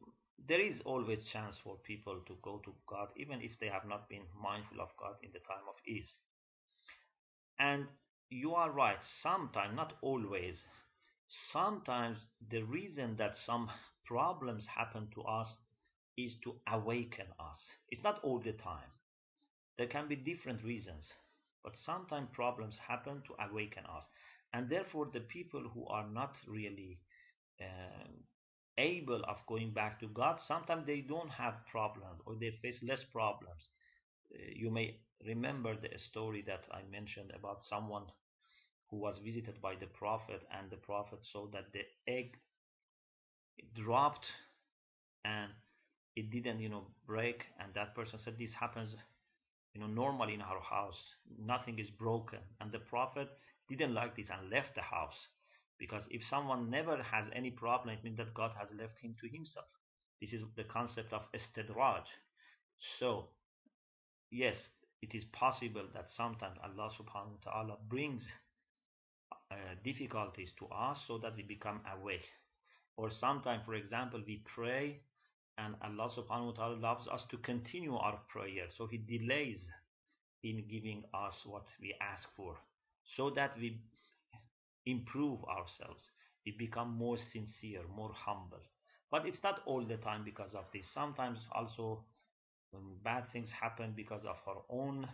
there 0.49 0.61
is 0.61 0.81
always 0.85 1.19
chance 1.33 1.57
for 1.63 1.77
people 1.85 2.21
to 2.27 2.35
go 2.43 2.61
to 2.65 2.73
God 2.87 3.09
even 3.17 3.41
if 3.43 3.53
they 3.61 3.69
have 3.69 3.87
not 3.89 4.09
been 4.09 4.23
mindful 4.41 4.81
of 4.81 4.89
God 4.99 5.15
in 5.23 5.31
the 5.33 5.41
time 5.41 5.67
of 5.69 5.77
ease. 5.87 6.19
And 7.59 7.87
you 8.31 8.55
are 8.55 8.71
right, 8.71 8.99
sometimes, 9.23 9.77
not 9.77 9.95
always, 10.03 10.63
sometimes 11.53 12.19
the 12.51 12.63
reason 12.63 13.17
that 13.17 13.37
some 13.37 13.71
problems 14.07 14.67
happen 14.67 15.09
to 15.15 15.23
us 15.23 15.57
is 16.17 16.35
to 16.45 16.57
awaken 16.69 17.27
us. 17.41 17.59
It's 17.91 18.03
not 18.03 18.21
all 18.25 18.41
the 18.41 18.53
time. 18.53 18.91
There 19.79 19.87
can 19.87 20.09
be 20.09 20.17
different 20.17 20.63
reasons, 20.63 21.11
but 21.65 21.77
sometimes 21.79 22.29
problems 22.35 22.79
happen 22.79 23.23
to 23.23 23.35
awaken 23.43 23.87
us. 23.87 24.05
And 24.53 24.69
therefore, 24.69 25.07
the 25.07 25.21
people 25.21 25.63
who 25.73 25.87
are 25.87 26.07
not 26.09 26.37
really 26.47 27.01
um, 27.61 28.25
able 28.79 29.23
of 29.25 29.47
going 29.47 29.73
back 29.73 30.01
to 30.01 30.09
God, 30.09 30.41
sometimes 30.47 30.87
they 30.87 31.01
don't 31.03 31.31
have 31.31 31.67
problems 31.67 32.21
or 32.27 32.37
they 32.37 32.53
face 32.63 32.83
less 32.83 33.05
problems. 33.05 33.69
Uh, 34.35 34.39
you 34.55 34.71
may 34.71 35.01
remember 35.27 35.75
the 35.77 35.91
story 35.99 36.43
that 36.47 36.65
I 36.73 36.83
mentioned 36.91 37.33
about 37.35 37.65
someone 37.65 38.05
who 38.91 38.99
was 38.99 39.19
visited 39.25 39.61
by 39.63 39.77
the 39.77 39.87
prophet 39.87 40.43
and 40.51 40.71
the 40.71 40.77
prophet 40.79 41.21
saw 41.33 41.47
that 41.49 41.73
the 41.73 41.85
egg 42.07 42.37
dropped 43.75 44.27
and 45.25 45.51
it 46.17 46.31
didn't 46.31 46.61
you 46.61 46.69
know 46.69 46.87
break 47.07 47.45
and 47.61 47.73
that 47.75 47.95
person 47.95 48.19
said 48.25 48.37
this 48.39 48.53
happens 48.61 48.95
you 49.75 49.81
know 49.81 49.87
normally 49.89 50.35
in 50.35 50.43
our 50.43 50.61
house 50.61 51.01
nothing 51.39 51.79
is 51.79 51.91
broken 51.91 52.41
and 52.61 52.73
the 52.73 52.79
prophet 52.79 53.29
didn't 53.69 53.95
like 53.95 54.17
this 54.17 54.29
and 54.31 54.51
left 54.51 54.75
the 54.75 54.83
house 54.83 55.21
Because 55.79 56.05
if 56.11 56.23
someone 56.31 56.71
never 56.71 56.97
has 57.03 57.27
any 57.41 57.51
problem, 57.51 57.91
it 57.95 58.05
means 58.05 58.19
that 58.19 58.35
God 58.35 58.53
has 58.61 58.69
left 58.81 58.99
him 59.05 59.15
to 59.21 59.29
himself. 59.37 59.71
This 60.21 60.33
is 60.39 60.43
the 60.57 60.65
concept 60.77 61.13
of 61.13 61.23
istidraj. 61.39 62.05
So, 62.99 63.29
yes, 64.31 64.57
it 65.03 65.15
is 65.15 65.25
possible 65.33 65.85
that 65.95 66.07
sometimes 66.17 66.59
Allah 66.63 66.91
subhanahu 66.99 67.39
wa 67.45 67.53
ta'ala 67.53 67.77
brings 67.89 68.23
uh, 69.51 69.55
difficulties 69.85 70.51
to 70.59 70.67
us 70.67 70.99
so 71.07 71.19
that 71.19 71.37
we 71.37 71.43
become 71.43 71.81
awake. 71.97 72.27
Or 72.97 73.11
sometimes, 73.21 73.63
for 73.65 73.75
example, 73.75 74.21
we 74.27 74.43
pray 74.55 75.01
and 75.59 75.75
Allah 75.83 76.11
subhanahu 76.17 76.47
wa 76.47 76.53
ta'ala 76.53 76.77
loves 76.77 77.09
us 77.09 77.23
to 77.31 77.37
continue 77.39 77.97
our 77.97 78.19
prayer. 78.29 78.67
So 78.77 78.87
He 78.87 78.99
delays 78.99 79.59
in 80.45 80.65
giving 80.71 81.03
us 81.13 81.35
what 81.45 81.67
we 81.81 81.95
ask 82.01 82.29
for 82.37 82.57
so 83.17 83.31
that 83.31 83.59
we 83.59 83.81
improve 84.87 85.41
ourselves. 85.45 86.03
We 86.47 86.53
become 86.53 86.95
more 86.97 87.19
sincere, 87.33 87.83
more 87.95 88.13
humble. 88.15 88.63
But 89.11 89.27
it's 89.27 89.43
not 89.43 89.61
all 89.67 89.85
the 89.85 89.97
time 89.97 90.23
because 90.25 90.55
of 90.55 90.65
this. 90.73 90.87
Sometimes 90.95 91.39
also 91.53 92.05
when 92.71 92.83
bad 93.03 93.25
things 93.33 93.51
happen 93.51 93.93
because 93.97 94.23
of 94.25 94.37
our 94.47 94.63
own 94.71 95.09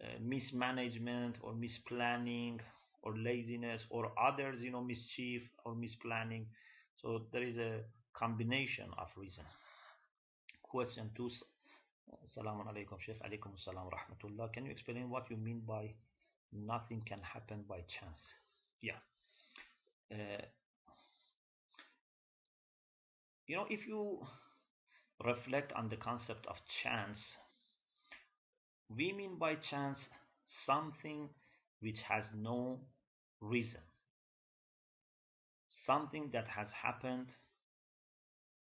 uh, 0.00 0.04
mismanagement 0.20 1.36
or 1.42 1.52
misplanning 1.52 2.58
or 3.02 3.16
laziness 3.16 3.82
or 3.90 4.12
others, 4.20 4.60
you 4.60 4.70
know, 4.70 4.82
mischief 4.82 5.42
or 5.64 5.74
misplanning. 5.74 6.46
So 7.02 7.22
there 7.32 7.42
is 7.42 7.56
a 7.56 7.80
combination 8.14 8.86
of 8.98 9.08
reasons. 9.16 9.48
Question 10.62 11.10
two. 11.16 11.30
Assalamu 12.24 12.66
alaikum, 12.66 12.98
Sheikh. 13.00 13.20
Alaikum 13.22 13.52
assalam 13.56 13.90
rahmatullah. 13.90 14.52
Can 14.52 14.66
you 14.66 14.72
explain 14.72 15.10
what 15.10 15.30
you 15.30 15.36
mean 15.36 15.62
by 15.66 15.92
nothing 16.52 17.02
can 17.06 17.20
happen 17.20 17.64
by 17.68 17.78
chance? 17.78 18.20
Yeah. 18.80 19.00
Uh, 20.12 20.42
you 23.46 23.56
know, 23.56 23.66
if 23.68 23.86
you 23.86 24.20
reflect 25.24 25.72
on 25.72 25.88
the 25.88 25.96
concept 25.96 26.46
of 26.46 26.56
chance, 26.82 27.18
we 28.94 29.12
mean 29.12 29.36
by 29.38 29.54
chance 29.54 29.98
something 30.66 31.28
which 31.80 31.98
has 32.08 32.24
no 32.34 32.78
reason, 33.40 33.80
something 35.86 36.30
that 36.32 36.48
has 36.48 36.68
happened 36.82 37.26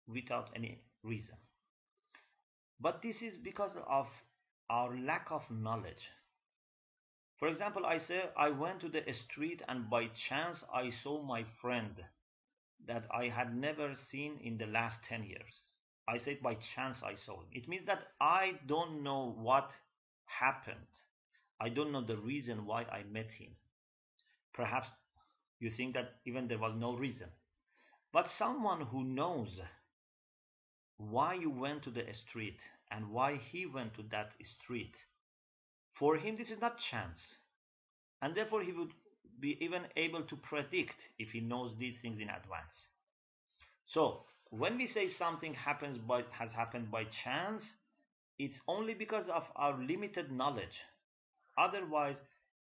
without 0.07 0.51
any 0.55 0.83
reason. 1.03 1.37
But 2.81 3.03
this 3.03 3.17
is 3.23 3.37
because 3.37 3.77
of 3.89 4.07
our 4.71 4.97
lack 4.97 5.27
of 5.31 5.43
knowledge. 5.51 6.09
For 7.39 7.49
example, 7.49 7.87
I 7.87 7.99
say 7.99 8.23
I 8.37 8.51
went 8.51 8.81
to 8.81 8.89
the 8.89 9.03
street 9.13 9.63
and 9.69 9.89
by 9.89 10.09
chance 10.29 10.63
I 10.73 10.91
saw 11.03 11.23
my 11.23 11.45
friend 11.61 12.05
that 12.87 13.05
I 13.11 13.29
had 13.29 13.55
never 13.55 13.95
seen 14.11 14.39
in 14.43 14.59
the 14.59 14.67
last 14.67 14.97
10 15.09 15.25
years. 15.25 15.70
I 16.11 16.19
said 16.19 16.43
by 16.43 16.57
chance 16.75 16.97
I 17.05 17.15
saw 17.25 17.41
him. 17.41 17.47
It 17.53 17.69
means 17.69 17.87
that 17.87 18.03
I 18.21 18.55
don't 18.67 19.05
know 19.05 19.37
what 19.39 19.71
happened. 20.27 20.91
I 21.61 21.69
don't 21.69 21.93
know 21.93 22.05
the 22.05 22.17
reason 22.17 22.67
why 22.67 22.83
I 22.83 23.05
met 23.05 23.29
him. 23.39 23.51
Perhaps 24.53 24.89
you 25.61 25.71
think 25.77 25.95
that 25.95 26.15
even 26.27 26.49
there 26.49 26.59
was 26.59 26.73
no 26.77 26.97
reason. 26.97 27.29
But 28.13 28.27
someone 28.39 28.87
who 28.87 29.05
knows 29.05 29.61
why 30.97 31.35
you 31.35 31.51
went 31.51 31.85
to 31.85 31.91
the 31.91 32.03
street 32.29 32.59
and 32.91 33.11
why 33.11 33.37
he 33.53 33.67
went 33.67 33.95
to 33.95 34.03
that 34.11 34.33
street, 34.63 34.95
for 35.97 36.17
him 36.17 36.37
this 36.37 36.51
is 36.51 36.61
not 36.61 36.75
chance. 36.91 37.21
And 38.21 38.35
therefore 38.35 38.63
he 38.63 38.73
would 38.73 38.91
be 39.39 39.57
even 39.61 39.83
able 39.97 40.23
to 40.23 40.37
predict 40.37 40.97
if 41.21 41.29
he 41.29 41.41
knows 41.41 41.73
these 41.79 41.95
things 42.03 42.21
in 42.21 42.29
advance. 42.29 42.89
So 43.95 44.25
when 44.51 44.77
we 44.77 44.89
say 44.89 45.09
something 45.19 45.55
happens 45.55 45.97
by 45.99 46.23
has 46.31 46.51
happened 46.53 46.91
by 46.91 47.05
chance, 47.25 47.63
it's 48.39 48.61
only 48.69 48.95
because 48.95 49.29
of 49.29 49.45
our 49.57 49.79
limited 49.79 50.33
knowledge. 50.33 50.79
Otherwise, 51.59 52.17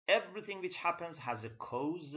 everything 0.08 0.60
which 0.60 0.74
happens 0.76 1.16
has 1.18 1.44
a 1.44 1.48
cause, 1.50 2.16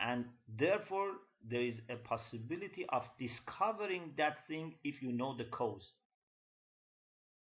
and 0.00 0.24
therefore 0.58 1.12
there 1.46 1.60
is 1.60 1.76
a 1.90 1.96
possibility 1.96 2.86
of 2.90 3.02
discovering 3.18 4.12
that 4.16 4.46
thing 4.48 4.74
if 4.82 5.02
you 5.02 5.12
know 5.12 5.36
the 5.36 5.44
cause. 5.44 5.92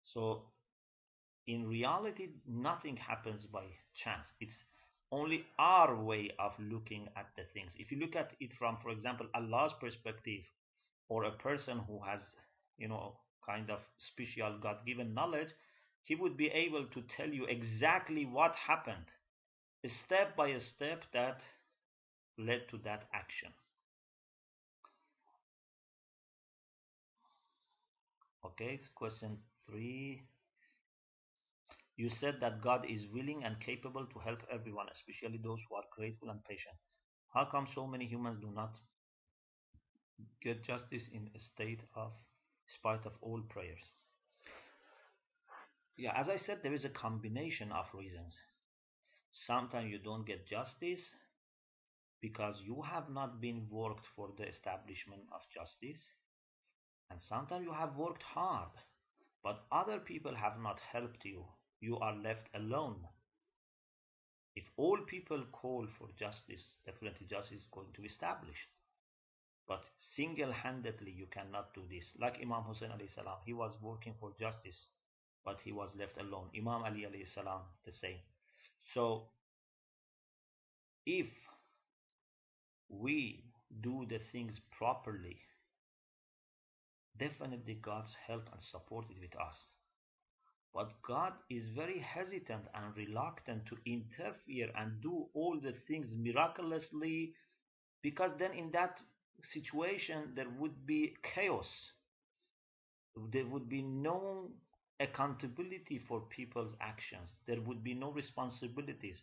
So, 0.04 0.44
in 1.48 1.68
reality, 1.68 2.30
nothing 2.48 2.98
happens 2.98 3.46
by 3.46 3.64
chance. 4.04 4.28
It's 4.40 4.56
only 5.12 5.46
our 5.60 5.96
way 5.96 6.32
of 6.40 6.54
looking 6.60 7.08
at 7.16 7.28
the 7.36 7.44
things. 7.54 7.74
If 7.78 7.92
you 7.92 8.00
look 8.00 8.16
at 8.16 8.32
it 8.40 8.52
from, 8.58 8.78
for 8.82 8.90
example, 8.90 9.28
Allah's 9.36 9.74
perspective, 9.80 10.42
or 11.12 11.26
a 11.26 11.32
person 11.32 11.78
who 11.88 12.00
has, 12.08 12.22
you 12.78 12.88
know, 12.88 13.18
kind 13.46 13.70
of 13.70 13.80
special 13.98 14.58
God 14.62 14.78
given 14.88 15.14
knowledge, 15.14 15.50
he 16.06 16.16
would 16.16 16.38
be 16.38 16.48
able 16.48 16.86
to 16.86 17.04
tell 17.18 17.28
you 17.28 17.46
exactly 17.48 18.26
what 18.26 18.56
happened, 18.56 19.12
step 20.06 20.38
by 20.38 20.58
step 20.58 21.04
that 21.14 21.42
led 22.38 22.62
to 22.70 22.78
that 22.86 23.04
action. 23.14 23.50
Okay, 28.46 28.80
question 28.96 29.38
three. 29.70 30.24
You 31.98 32.10
said 32.22 32.36
that 32.40 32.62
God 32.62 32.86
is 32.90 33.02
willing 33.14 33.44
and 33.44 33.60
capable 33.60 34.06
to 34.06 34.20
help 34.20 34.40
everyone, 34.50 34.88
especially 34.94 35.42
those 35.44 35.60
who 35.68 35.76
are 35.76 35.84
grateful 35.94 36.30
and 36.30 36.42
patient. 36.46 36.76
How 37.34 37.46
come 37.52 37.68
so 37.76 37.86
many 37.86 38.06
humans 38.06 38.40
do 38.40 38.50
not 38.56 38.78
get 40.42 40.64
justice 40.64 41.08
in 41.14 41.30
a 41.36 41.40
state 41.40 41.82
of 41.96 42.12
spite 42.68 43.06
of 43.06 43.14
all 43.22 43.42
prayers? 43.42 43.84
Yeah, 45.98 46.14
as 46.18 46.28
I 46.28 46.38
said, 46.38 46.60
there 46.64 46.74
is 46.74 46.84
a 46.84 46.90
combination 46.90 47.72
of 47.72 47.86
reasons. 47.94 48.38
Sometimes 49.32 49.92
you 49.92 50.00
don't 50.00 50.26
get 50.26 50.48
justice 50.48 51.02
because 52.22 52.62
you 52.64 52.82
have 52.82 53.10
not 53.10 53.42
been 53.42 53.68
worked 53.70 54.06
for 54.16 54.30
the 54.38 54.48
establishment 54.48 55.24
of 55.34 55.42
justice. 55.54 56.02
And 57.12 57.22
sometimes 57.22 57.64
you 57.66 57.74
have 57.74 57.96
worked 57.96 58.24
hard, 58.24 58.70
but 59.44 59.66
other 59.72 60.00
people 60.00 60.34
have 60.36 60.60
not 60.60 60.80
helped 60.92 61.26
you. 61.26 61.46
You 61.80 62.00
are 62.00 62.16
left 62.16 62.50
alone. 62.56 63.08
If 64.56 64.66
all 64.78 64.98
people 65.06 65.44
call 65.52 65.88
for 65.98 66.08
justice, 66.18 66.66
definitely 66.86 67.28
justice 67.28 67.60
is 67.60 67.66
going 67.72 67.92
to 67.94 68.02
be 68.02 68.08
established. 68.08 68.70
But 69.72 69.86
single-handedly, 70.18 71.12
you 71.12 71.28
cannot 71.28 71.74
do 71.74 71.84
this. 71.90 72.04
Like 72.20 72.40
Imam 72.42 72.64
Hussein 72.64 72.90
alayhi 72.90 73.16
salam, 73.16 73.38
he 73.46 73.54
was 73.54 73.72
working 73.82 74.14
for 74.20 74.34
justice, 74.38 74.88
but 75.46 75.62
he 75.64 75.72
was 75.72 75.92
left 75.98 76.18
alone. 76.18 76.50
Imam 76.54 76.84
Ali 76.84 77.06
alayhi 77.10 77.34
salam, 77.34 77.62
the 77.86 77.94
same. 77.94 78.18
So, 78.94 79.30
if 81.06 81.30
we 82.90 83.46
do 83.80 84.06
the 84.10 84.20
things 84.34 84.60
properly, 84.78 85.38
definitely 87.18 87.76
God's 87.76 88.12
help 88.28 88.50
and 88.52 88.62
support 88.62 89.06
is 89.10 89.22
with 89.22 89.40
us. 89.40 89.56
But 90.74 91.02
God 91.02 91.32
is 91.50 91.64
very 91.74 92.00
hesitant 92.00 92.66
and 92.76 92.98
reluctant 92.98 93.68
to 93.68 93.78
interfere 93.86 94.70
and 94.76 95.02
do 95.02 95.28
all 95.34 95.58
the 95.62 95.76
things 95.88 96.12
miraculously 96.14 97.36
because 98.02 98.32
then 98.38 98.52
in 98.52 98.72
that 98.72 99.00
situation 99.54 100.34
there 100.36 100.50
would 100.60 100.86
be 100.86 101.14
chaos. 101.36 101.68
There 103.32 103.46
would 103.46 103.68
be 103.68 103.82
no 103.82 104.50
accountability 105.00 106.00
for 106.08 106.22
people's 106.30 106.74
actions. 106.80 107.30
There 107.48 107.62
would 107.62 107.84
be 107.84 107.94
no 107.94 108.12
responsibilities. 108.12 109.22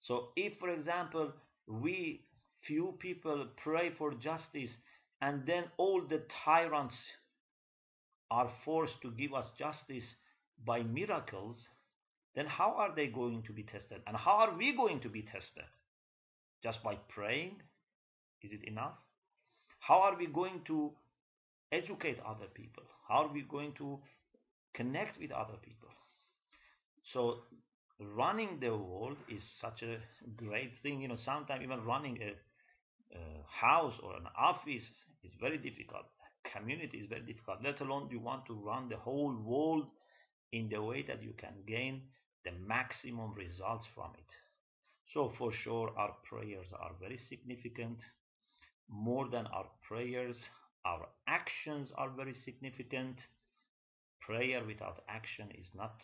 So 0.00 0.28
if, 0.36 0.58
for 0.58 0.70
example, 0.70 1.32
we 1.66 2.24
few 2.66 2.94
people 2.98 3.46
pray 3.62 3.90
for 3.98 4.14
justice 4.14 4.70
and 5.20 5.44
then 5.46 5.64
all 5.76 6.00
the 6.00 6.22
tyrants 6.44 6.94
are 8.30 8.50
forced 8.64 9.00
to 9.02 9.10
give 9.10 9.34
us 9.34 9.46
justice 9.58 10.04
by 10.64 10.82
miracles, 10.82 11.56
then 12.34 12.46
how 12.46 12.72
are 12.76 12.94
they 12.94 13.06
going 13.06 13.42
to 13.42 13.52
be 13.52 13.62
tested? 13.62 14.00
And 14.06 14.16
how 14.16 14.32
are 14.32 14.56
we 14.56 14.74
going 14.74 15.00
to 15.00 15.08
be 15.08 15.22
tested? 15.22 15.64
Just 16.62 16.82
by 16.82 16.96
praying? 17.08 17.56
Is 18.42 18.52
it 18.52 18.64
enough? 18.64 18.94
How 19.80 20.00
are 20.00 20.16
we 20.16 20.26
going 20.26 20.62
to 20.66 20.92
educate 21.70 22.18
other 22.26 22.46
people? 22.54 22.84
How 23.08 23.24
are 23.24 23.32
we 23.32 23.42
going 23.42 23.72
to 23.78 23.98
connect 24.74 25.18
with 25.18 25.32
other 25.32 25.56
people? 25.62 25.88
So 27.12 27.38
running 28.00 28.58
the 28.60 28.76
world 28.76 29.16
is 29.28 29.42
such 29.60 29.82
a 29.82 29.98
great 30.36 30.72
thing. 30.82 31.00
You 31.00 31.08
know, 31.08 31.16
sometimes 31.24 31.62
even 31.62 31.84
running 31.84 32.18
a 32.22 32.34
house 33.46 33.94
or 34.02 34.16
an 34.16 34.26
office 34.38 34.84
is 35.22 35.30
very 35.40 35.58
difficult. 35.58 36.04
Community 36.52 36.98
is 36.98 37.06
very 37.06 37.20
difficult, 37.22 37.58
let 37.62 37.80
alone 37.80 38.08
you 38.10 38.18
want 38.18 38.46
to 38.46 38.54
run 38.54 38.88
the 38.88 38.96
whole 38.96 39.34
world 39.44 39.86
in 40.52 40.68
the 40.68 40.82
way 40.82 41.04
that 41.06 41.22
you 41.22 41.32
can 41.38 41.54
gain 41.66 42.02
the 42.44 42.50
maximum 42.66 43.32
results 43.34 43.86
from 43.94 44.10
it. 44.18 44.26
So 45.12 45.32
for 45.38 45.52
sure 45.52 45.92
our 45.96 46.14
prayers 46.28 46.66
are 46.72 46.92
very 47.00 47.18
significant. 47.28 47.98
More 48.92 49.26
than 49.28 49.46
our 49.46 49.66
prayers, 49.88 50.36
our 50.84 51.08
actions 51.26 51.90
are 51.96 52.10
very 52.10 52.34
significant. 52.44 53.16
Prayer 54.20 54.62
without 54.64 55.02
action 55.08 55.48
is 55.58 55.66
not 55.74 55.96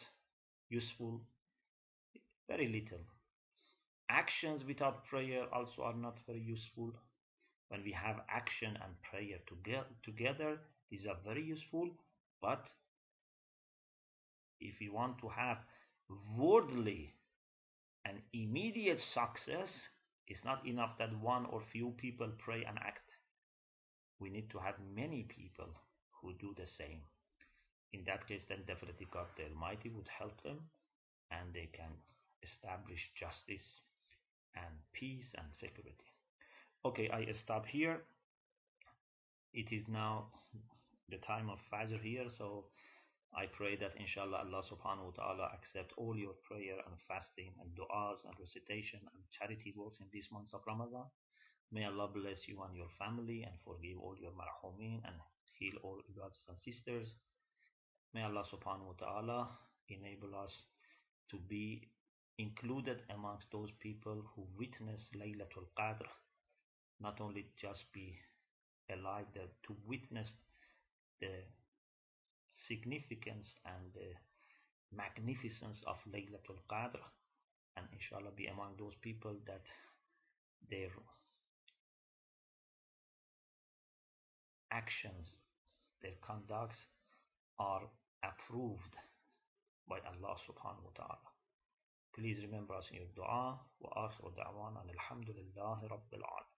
useful. 0.70 1.20
Very 2.48 2.66
little. 2.66 3.04
Actions 4.10 4.62
without 4.66 5.04
prayer 5.04 5.44
also 5.52 5.82
are 5.82 5.94
not 5.94 6.18
very 6.26 6.40
useful. 6.40 6.94
When 7.68 7.84
we 7.84 7.92
have 7.92 8.22
action 8.30 8.78
and 8.82 8.94
prayer 9.02 9.38
together, 10.02 10.58
these 10.90 11.06
are 11.06 11.16
very 11.24 11.44
useful. 11.44 11.90
But 12.40 12.66
if 14.60 14.80
you 14.80 14.94
want 14.94 15.18
to 15.18 15.28
have 15.28 15.58
worldly 16.38 17.14
and 18.06 18.18
immediate 18.32 19.00
success, 19.12 19.68
it's 20.28 20.44
not 20.44 20.66
enough 20.66 20.98
that 20.98 21.18
one 21.20 21.46
or 21.46 21.62
few 21.72 21.94
people 21.96 22.28
pray 22.38 22.64
and 22.68 22.78
act. 22.78 23.10
We 24.20 24.30
need 24.30 24.50
to 24.50 24.58
have 24.58 24.74
many 24.94 25.22
people 25.28 25.68
who 26.20 26.34
do 26.40 26.54
the 26.56 26.66
same. 26.66 27.00
In 27.92 28.04
that 28.06 28.26
case, 28.26 28.42
then 28.48 28.64
definitely 28.66 29.06
God 29.10 29.26
the 29.36 29.44
Almighty 29.44 29.88
would 29.88 30.08
help 30.08 30.42
them 30.42 30.58
and 31.30 31.54
they 31.54 31.68
can 31.72 31.90
establish 32.42 33.00
justice 33.18 33.80
and 34.54 34.74
peace 34.92 35.32
and 35.36 35.46
security. 35.52 36.12
Okay, 36.84 37.08
I 37.12 37.32
stop 37.32 37.66
here. 37.66 38.02
It 39.54 39.72
is 39.72 39.82
now 39.88 40.26
the 41.08 41.18
time 41.18 41.48
of 41.48 41.58
Fajr 41.72 42.00
here, 42.02 42.26
so 42.36 42.64
I 43.36 43.46
pray 43.46 43.76
that 43.76 43.92
inshallah 44.00 44.48
Allah 44.48 44.62
subhanahu 44.64 45.12
wa 45.12 45.14
ta'ala 45.16 45.50
accept 45.52 45.92
all 45.96 46.16
your 46.16 46.34
prayer 46.48 46.80
and 46.80 46.96
fasting 47.06 47.52
and 47.60 47.68
du'as 47.76 48.24
and 48.24 48.34
recitation 48.40 49.00
and 49.04 49.22
charity 49.30 49.74
works 49.76 50.00
in 50.00 50.06
this 50.12 50.26
month 50.32 50.54
of 50.54 50.64
Ramadan. 50.66 51.04
May 51.70 51.84
Allah 51.84 52.08
bless 52.08 52.48
you 52.48 52.62
and 52.64 52.74
your 52.74 52.88
family 52.98 53.44
and 53.44 53.52
forgive 53.60 54.00
all 54.00 54.16
your 54.16 54.32
marhumin 54.32 55.04
and 55.04 55.16
heal 55.58 55.76
all 55.82 56.00
brothers 56.14 56.40
and 56.48 56.56
sisters. 56.58 57.14
May 58.14 58.22
Allah 58.24 58.44
subhanahu 58.48 58.96
wa 58.96 58.98
ta'ala 58.98 59.48
enable 59.90 60.34
us 60.34 60.64
to 61.30 61.36
be 61.36 61.84
included 62.38 63.02
amongst 63.12 63.46
those 63.52 63.70
people 63.80 64.24
who 64.34 64.46
witness 64.56 65.10
Laylatul 65.14 65.68
Qadr, 65.78 66.08
not 67.00 67.20
only 67.20 67.46
just 67.60 67.84
be 67.92 68.16
alive 68.90 69.26
there, 69.34 69.52
to 69.66 69.76
witness 69.86 70.32
the 71.20 71.44
significance 72.66 73.54
and 73.64 73.92
the 73.94 74.10
magnificence 74.94 75.82
of 75.86 75.96
Laylatul 76.08 76.58
Qadr 76.70 77.02
and 77.76 77.86
inshallah 77.92 78.32
be 78.36 78.46
among 78.46 78.74
those 78.78 78.94
people 79.02 79.34
that 79.46 79.62
their 80.70 80.90
actions, 84.72 85.30
their 86.02 86.16
conducts 86.22 86.76
are 87.58 87.82
approved 88.24 88.94
by 89.88 89.98
Allah 90.04 90.36
subhanahu 90.44 90.90
wa 90.90 90.94
ta'ala. 90.96 91.28
Please 92.14 92.38
remember 92.42 92.74
us 92.74 92.84
in 92.90 92.96
your 92.98 93.10
dua. 93.14 93.58
Wa 93.80 94.08
akhiru 94.08 94.34
da'wana 94.34 94.82
alhamdulillahi 94.84 95.86
rabbil 95.86 96.24
alamin. 96.26 96.57